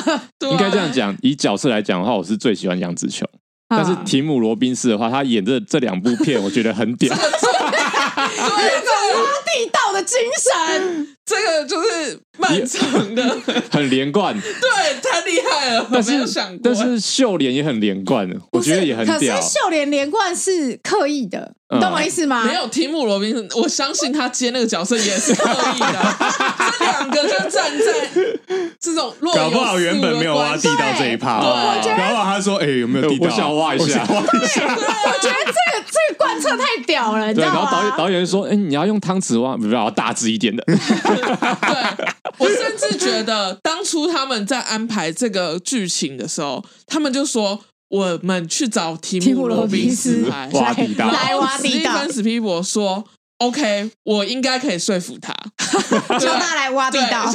[0.41, 3.27] 应该这样讲，以角色来讲的话，我是最喜欢杨紫琼。
[3.77, 7.13] 但是提姆罗宾斯的话，他演这这两部片，我觉得很屌。
[9.13, 13.37] 地道的精神，这个就是漫长的，
[13.71, 14.39] 很连贯。
[14.39, 15.87] 对，太厉害了。
[15.91, 19.35] 但是，但是秀莲也很连贯，我觉得也很屌。
[19.35, 22.43] 可是秀莲连贯是刻意的，你懂我意思吗？
[22.45, 26.15] 没有提姆罗宾斯，我相信他接那个角色也是刻意的。
[26.79, 28.09] 这两个就站在
[28.79, 31.39] 这种，搞不好原本没有挖地道这一趴。
[31.39, 33.27] 我觉得，搞不好他说：“哎，有没有地道？
[33.27, 34.21] 我想挖一下。”对， 我
[35.21, 37.53] 觉得这个这个贯彻太屌了，你知道吗？
[37.53, 40.63] 然后导演导演说：“哎，你要用汤匙挖，不要大只一点的。
[40.67, 40.77] ”对，
[42.37, 47.59] 我甚至觉得当初他们在安排这个剧情的时候，他们就说
[47.91, 51.91] ：“我们去找提姆罗宾斯来挖地道。”来挖地道。
[51.91, 53.03] 史蒂芬史匹柏说
[53.39, 55.33] ：“OK，我应该可以说服他，
[56.17, 57.31] 叫他来挖地道，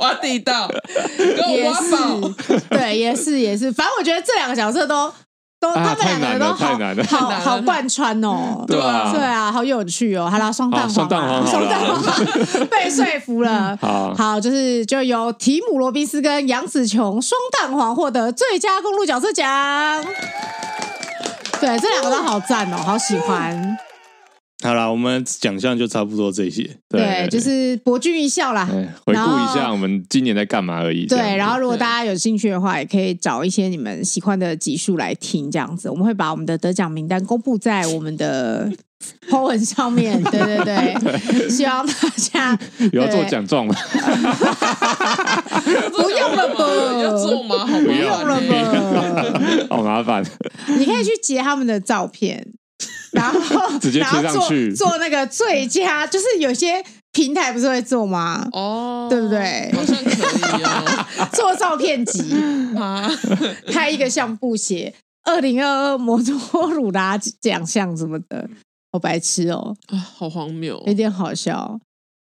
[0.00, 0.68] 挖地道，
[1.18, 2.30] 给我挖宝。”
[2.70, 5.12] 对，也是也是，反正我觉得这两个角色都。
[5.60, 10.28] 都他们两个人都好好好贯穿哦，对啊，对啊，好有趣哦。
[10.30, 13.76] 好啦，双蛋黄，双蛋黄，双蛋黄，被说服了。
[13.82, 20.02] 好，好，就是就由提姆罗宾斯跟杨紫琼双蛋黄获得最佳公路角色奖。
[21.60, 23.76] 对，这两个都好赞哦，好喜欢。
[24.62, 26.62] 好啦，我们奖项就差不多这些。
[26.88, 28.66] 对，对就是博君一笑啦，
[29.06, 31.06] 回顾一下我们今年在干嘛而已。
[31.06, 35.88] 对，然后如果大家有兴趣的话，也可以找一些你们喜欢的集数来听，这样子。
[35.88, 38.70] 我们会把我们的得奖名单公布在我们的
[39.30, 40.22] po 文上面。
[40.24, 40.94] 对 对对，
[41.30, 42.58] 对希望大家
[42.92, 43.74] 有要做奖状吗？
[45.90, 46.64] 不用了吧？
[47.02, 47.66] 要做吗？
[47.66, 49.66] 好不用了吧？
[49.70, 50.22] 好麻烦。
[50.78, 52.46] 你可以去截他们的照片。
[53.12, 58.46] 然后 直接贴上去做，做那个最佳，就是有些平台不是会做吗？
[58.52, 59.70] 哦，对不对？
[59.74, 61.06] 好像可以哦。
[61.32, 62.34] 做照片集
[62.78, 63.10] 啊，
[63.72, 64.94] 拍一个相簿写
[65.24, 68.48] 二零二二摩托鲁拉奖项什么的，
[68.92, 69.76] 好白痴哦！
[69.88, 71.78] 啊，好荒谬，有点好笑。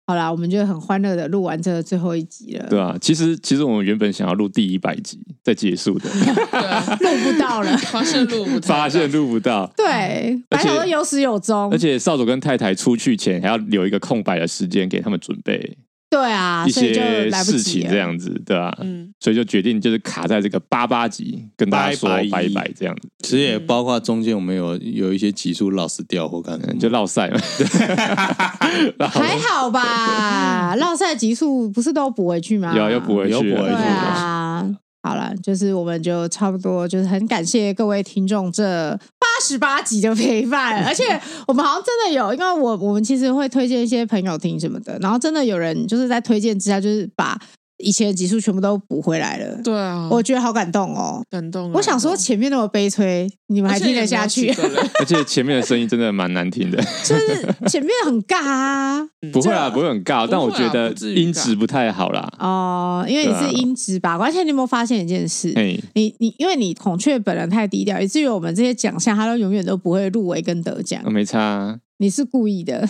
[0.08, 2.68] 好啦，我们就很欢乐的录完这个最后一集了。
[2.70, 9.66] 对啊，其实其实我们原本想要录第一百集再结束的，录不到了， 发现录不到，发现录不到。
[9.76, 15.76] 对，而且有始有终，而且少佐跟太太出去前还要留一个空白的时间给他们准备。
[16.16, 23.09] 对啊，一些事情这样子，对啊，嗯，所以就决定就是卡在这个八八集跟大家说拜拜这样子。
[23.20, 27.38] 其实也包括中间我们有有一些集数 lost 掉或干嘛，就落赛了。
[29.11, 32.74] 还好吧， 落赛集数不是都补回去吗？
[32.74, 34.66] 有，又补回去，补回去啊。
[35.03, 39.14] 好了，就是我们就差不多，就是很感谢各位听众这八
[39.46, 41.04] 十八集的陪伴， 而且
[41.48, 47.39] 我们好像真的有，因为我我们其实会推荐一些朋友听什么的，然后真的有人就是在推荐之下，就是把。
[47.78, 51.72] 以前的集数全部都补回来了，对啊，我觉得好感动哦，感动。
[51.74, 54.50] 我想说前面那么悲催，你们还听得下去？
[55.00, 59.06] 而且前面的声音真的蛮难听的， 就是前面很尬啊。
[59.34, 62.32] 不会啊，不会很尬，但我觉得音质不太好啦。
[62.40, 64.18] 哦，因为你是音质吧？
[64.18, 65.52] 而且你有没有发现一件事？
[65.94, 71.02] 你你因为你孔雀本人太低调，以至于我们这些奖项他都永远都不会入围跟得奖。
[71.12, 71.78] 没差。
[71.98, 72.82] 你是故意的，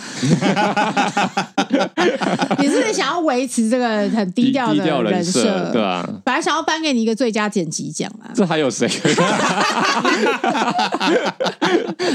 [2.58, 6.04] 你是想要维持这个很低调的人设，对啊？
[6.24, 8.88] 本来想要颁给你一个最佳剪辑奖啊，这还有谁？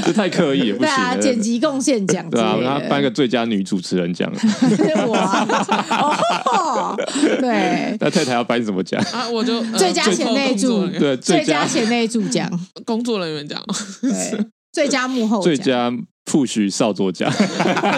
[0.04, 0.86] 这太刻意了，不行。
[0.86, 4.30] 对啊，剪辑贡献奖，对啊，然后颁个最佳女主持人奖，
[5.08, 6.94] 我啊，
[7.40, 7.96] 对。
[8.00, 9.26] 那太太要颁什么奖啊？
[9.30, 12.50] 我就最佳贤内助，对，最佳贤内助奖，
[12.84, 13.58] 工作人员奖，
[14.02, 14.38] 对，
[14.72, 15.92] 最佳幕后，最佳。
[16.24, 17.26] 副许少作家，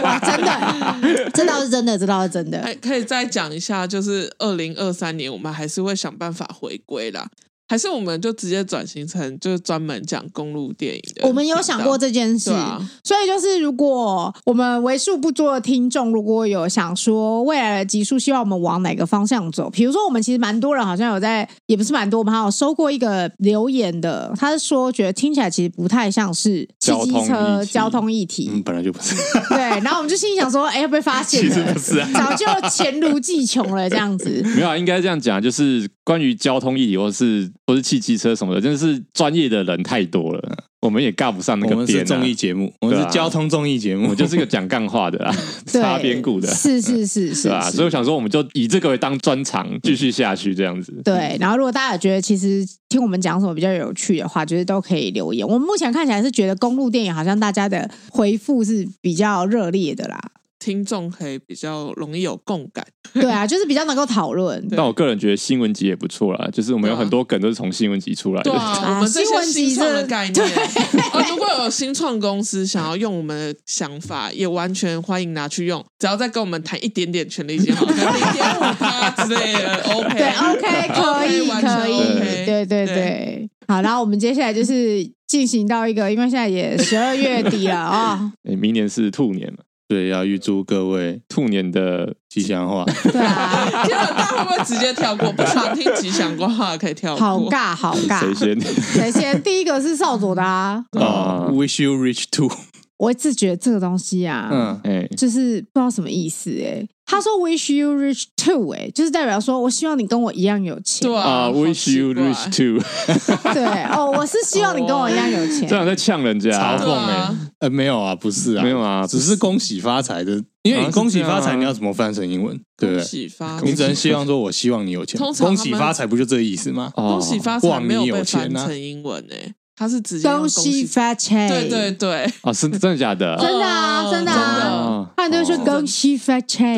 [0.02, 2.58] 哇，真的， 这倒是真的，这倒是真的。
[2.62, 7.28] 还可以再讲一下，就是二零二三年，我们还是会想办法回归啦。
[7.66, 11.26] 还是我们就直接转型成就是专门讲公路电影的。
[11.26, 29.14] 我们有想过这件事，啊、所以就是如果我们为数不多的听众，如果有想说未来的集数，希望我们往哪个方向走，比如说我们其实蛮多人好像有在，也不是蛮多，我们还有收过一个留言的，他是说觉得听起来其实不太像是汽机车交通议题，嗯，本来就不是。
[29.48, 31.40] 对，然后我们就心里想说，哎，会不会发现？
[31.40, 34.42] 其实不是、啊，早就黔驴技穷了这样子。
[34.54, 37.50] 没有啊，应该这样讲，就是关于交通议题，或是。
[37.66, 41.80] 不是汽机车什么的，真的是专业的人太多了，我们也尬不上那个边、啊。
[41.80, 45.34] 我们是综艺节目，我们是交通综艺节目，我就是个讲干话的啦，
[45.64, 50.92] 擦边鼓的，是是是是，啊，所以我想说，我们就以这个为当专长，继续下去这样子。
[51.02, 55.46] 对，然后如果大家觉得其实听我们讲什么比较有趣的话，就是都可以留言。
[55.46, 60.20] 我们目前看起来是觉得公路电影好像大家的回复是比较热烈的啦。
[60.64, 64.66] 听众可以比较容易有共感，对啊， 就是比较能够讨论。
[64.70, 68.50] 但我个人觉得新闻集也不错啦，就是我们有很多梗都是从新闻集出来的。
[68.50, 70.46] 对啊，我们这些新创的概念，
[71.28, 77.94] 如果有新创公司想要用我们的想法，也完全欢迎拿去用，只要再跟我们谈一点点权利金，好， 零
[78.32, 83.50] 点五趴之类的，OK，对，OK，可以，可以，对对对。
[83.68, 89.58] 好，然后我们接下来就是进行到一个，因为现在也十二月底了啊，明年是兔年嘛。
[89.94, 92.84] 对，要预祝各位兔年的吉祥话。
[93.12, 95.32] 对啊，天哪，大家会不会直接跳过？
[95.32, 97.20] 不想听吉祥话可以跳过。
[97.20, 98.18] 好尬，好尬。
[98.18, 98.60] 谁先？
[98.60, 99.40] 谁先？
[99.44, 100.84] 第一个是少佐的啊。
[100.98, 102.50] 啊、uh,，Wish you rich too。
[102.96, 106.84] 我一直觉得这个东西啊，嗯，哎，就是不知道什么意思哎。
[107.06, 111.06] 他说 “wish you rich too”，哎，就是代表说我希望你跟我一样有钱。
[111.06, 112.82] 对啊，“wish you rich too”。
[113.52, 115.68] 对哦，我是希望你跟我一样有钱。
[115.68, 117.30] 这样在呛人家，嘲讽哎。
[117.60, 120.42] 呃，没有啊，不是啊，没有啊，只是恭喜发财的。
[120.62, 122.58] 因为你恭喜发财，你要怎么翻成英文？
[122.78, 123.00] 对不对？
[123.00, 125.20] 恭喜发你只能希望说，我希望你有钱。
[125.20, 126.90] 恭喜发财不就这意思吗？
[126.94, 129.54] 恭喜发财没有被翻成英文哎。
[129.76, 133.36] 他是直接恭喜发财，对对对，哦，是真的假的？
[133.42, 136.76] 真的啊，真的啊，他都是恭喜发财，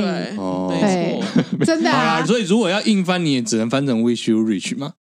[0.70, 1.20] 对，
[1.64, 2.24] 真的啊。
[2.24, 4.92] 所以如果要硬翻，你也只能翻成 wish you rich 嘛，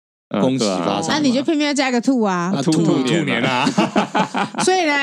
[0.41, 1.15] 恭喜发财。
[1.15, 3.65] 那你就偏偏要加个兔啊，兔兔年啊。
[4.65, 4.95] 所以呢，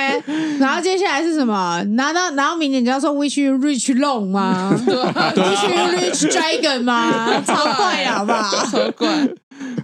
[0.59, 1.81] 然后接下来是什么？
[1.95, 7.41] 拿到然后明年就要说 wish you rich long 吗？wish you rich dragon 吗？
[7.45, 8.65] 超怪好不好？
[8.65, 9.29] 超怪。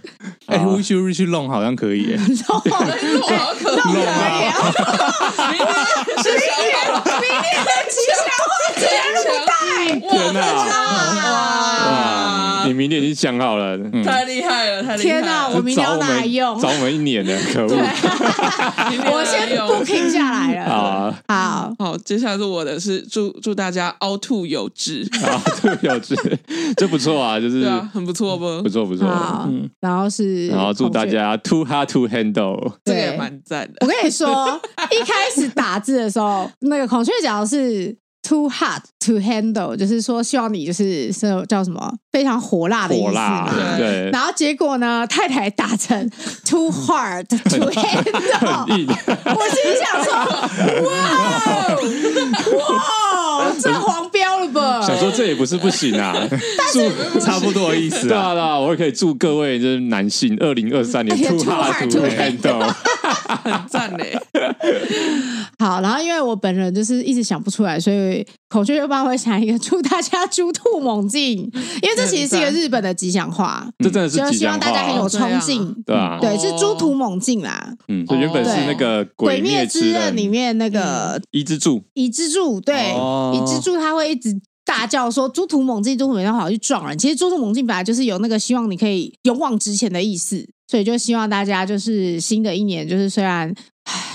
[0.48, 2.04] 哎，wish you rich long 好像可以。
[2.04, 3.94] 耶， long 好可以，
[5.52, 5.68] 明天
[6.24, 8.82] 是明天的吉祥话节
[9.14, 9.52] 目带，
[10.10, 10.38] 天哪！
[11.88, 12.27] 哇，
[12.68, 15.04] 你明年已经想好了，太厉害了，太厉害！
[15.04, 17.70] 天哪，我明年要拿来用，找我们一年的， 可恶！
[19.12, 26.16] 我先 booking 下来了，好，好，好，接下来是我的是祝祝大家凹凸有致， 凹凸有致，
[26.76, 28.62] 这不错啊，就是很不错不？
[28.62, 29.08] 不错不错，
[29.48, 30.48] 嗯，然后是。
[30.48, 33.74] 然后祝大家 too hard to handle，这个也蛮赞的。
[33.82, 34.60] 我跟你说，
[34.92, 43.50] 一开始打字的时候，那个孔雀讲的是 too hard to handle，就是说希望你就是是叫什么非常火辣的意思嘛。
[43.78, 44.10] 对。
[44.12, 46.10] 然后结果呢，太太打成
[46.46, 47.38] too hard to
[47.72, 48.66] handle，
[49.36, 50.12] 我心想说，
[50.84, 50.92] 哇
[52.68, 54.07] 哇，这黄
[54.38, 54.82] 标了吧？
[54.86, 56.16] 想说这也不是不行啊，
[56.72, 58.08] 祝差不多的意思。
[58.08, 62.74] 对啊，对啊，我也可以祝各位就是男性，二零二三年 too hard to handle，
[63.44, 64.18] 很赞嘞。
[65.60, 71.40] 好，然后因为我本人就是一直想不出来，所以孔雀又帮我想一个祝大家猪兔猛进，
[71.82, 77.74] 因为这其实是一个日本的吉祥话，这真的是希望大家很有冲劲，对啊，对，是猪兔猛进啦。
[77.88, 82.94] 嗯，就原本是那个《鬼灭之刃》里面那个伊之助，伊之助，对，
[83.34, 84.37] 伊之助他会一直
[84.68, 86.96] 大叫说“猪兔猛进，猪兔猛进，好去撞人”。
[87.00, 93.56] 其实“猪兔猛进”本来就是有那个希望你可以勇往直前的意思，所以就希望大家就是新的一年，就是虽然。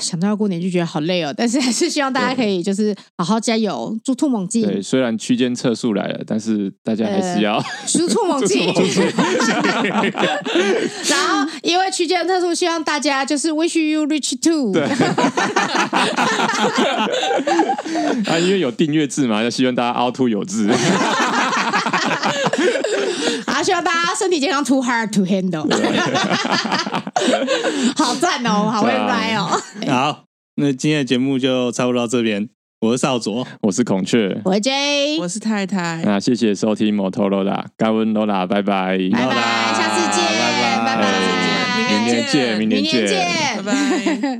[0.01, 4.63] 想到要过年就觉得好累哦，但是还是希望大家可以就是好好加油，猪兔猛进。
[4.63, 8.67] 对，虽然区间测速来了，但是大家还是要猪 兔猛进。
[11.09, 14.73] 然后因为区间测速，希望大家就是 wish you reach too。
[14.73, 14.83] 对。
[18.33, 20.69] 啊，因为有订阅制嘛，就希望大家凹凸有致。
[23.47, 25.63] 啊，希望大家身体健康，too hard to handle。
[27.97, 29.61] 好赞哦，好会来哦。
[29.89, 30.25] 好，
[30.57, 32.49] 那今天的节目就差不多到这边。
[32.81, 36.03] 我是少佐，我是孔雀，我是 J，我是太太。
[36.05, 39.35] 那谢谢收听摩托罗拉，高温罗拉，拜拜，拜拜，
[39.73, 40.25] 下次见，
[40.85, 41.07] 拜拜，
[41.79, 44.32] 明天见，明天见，拜拜。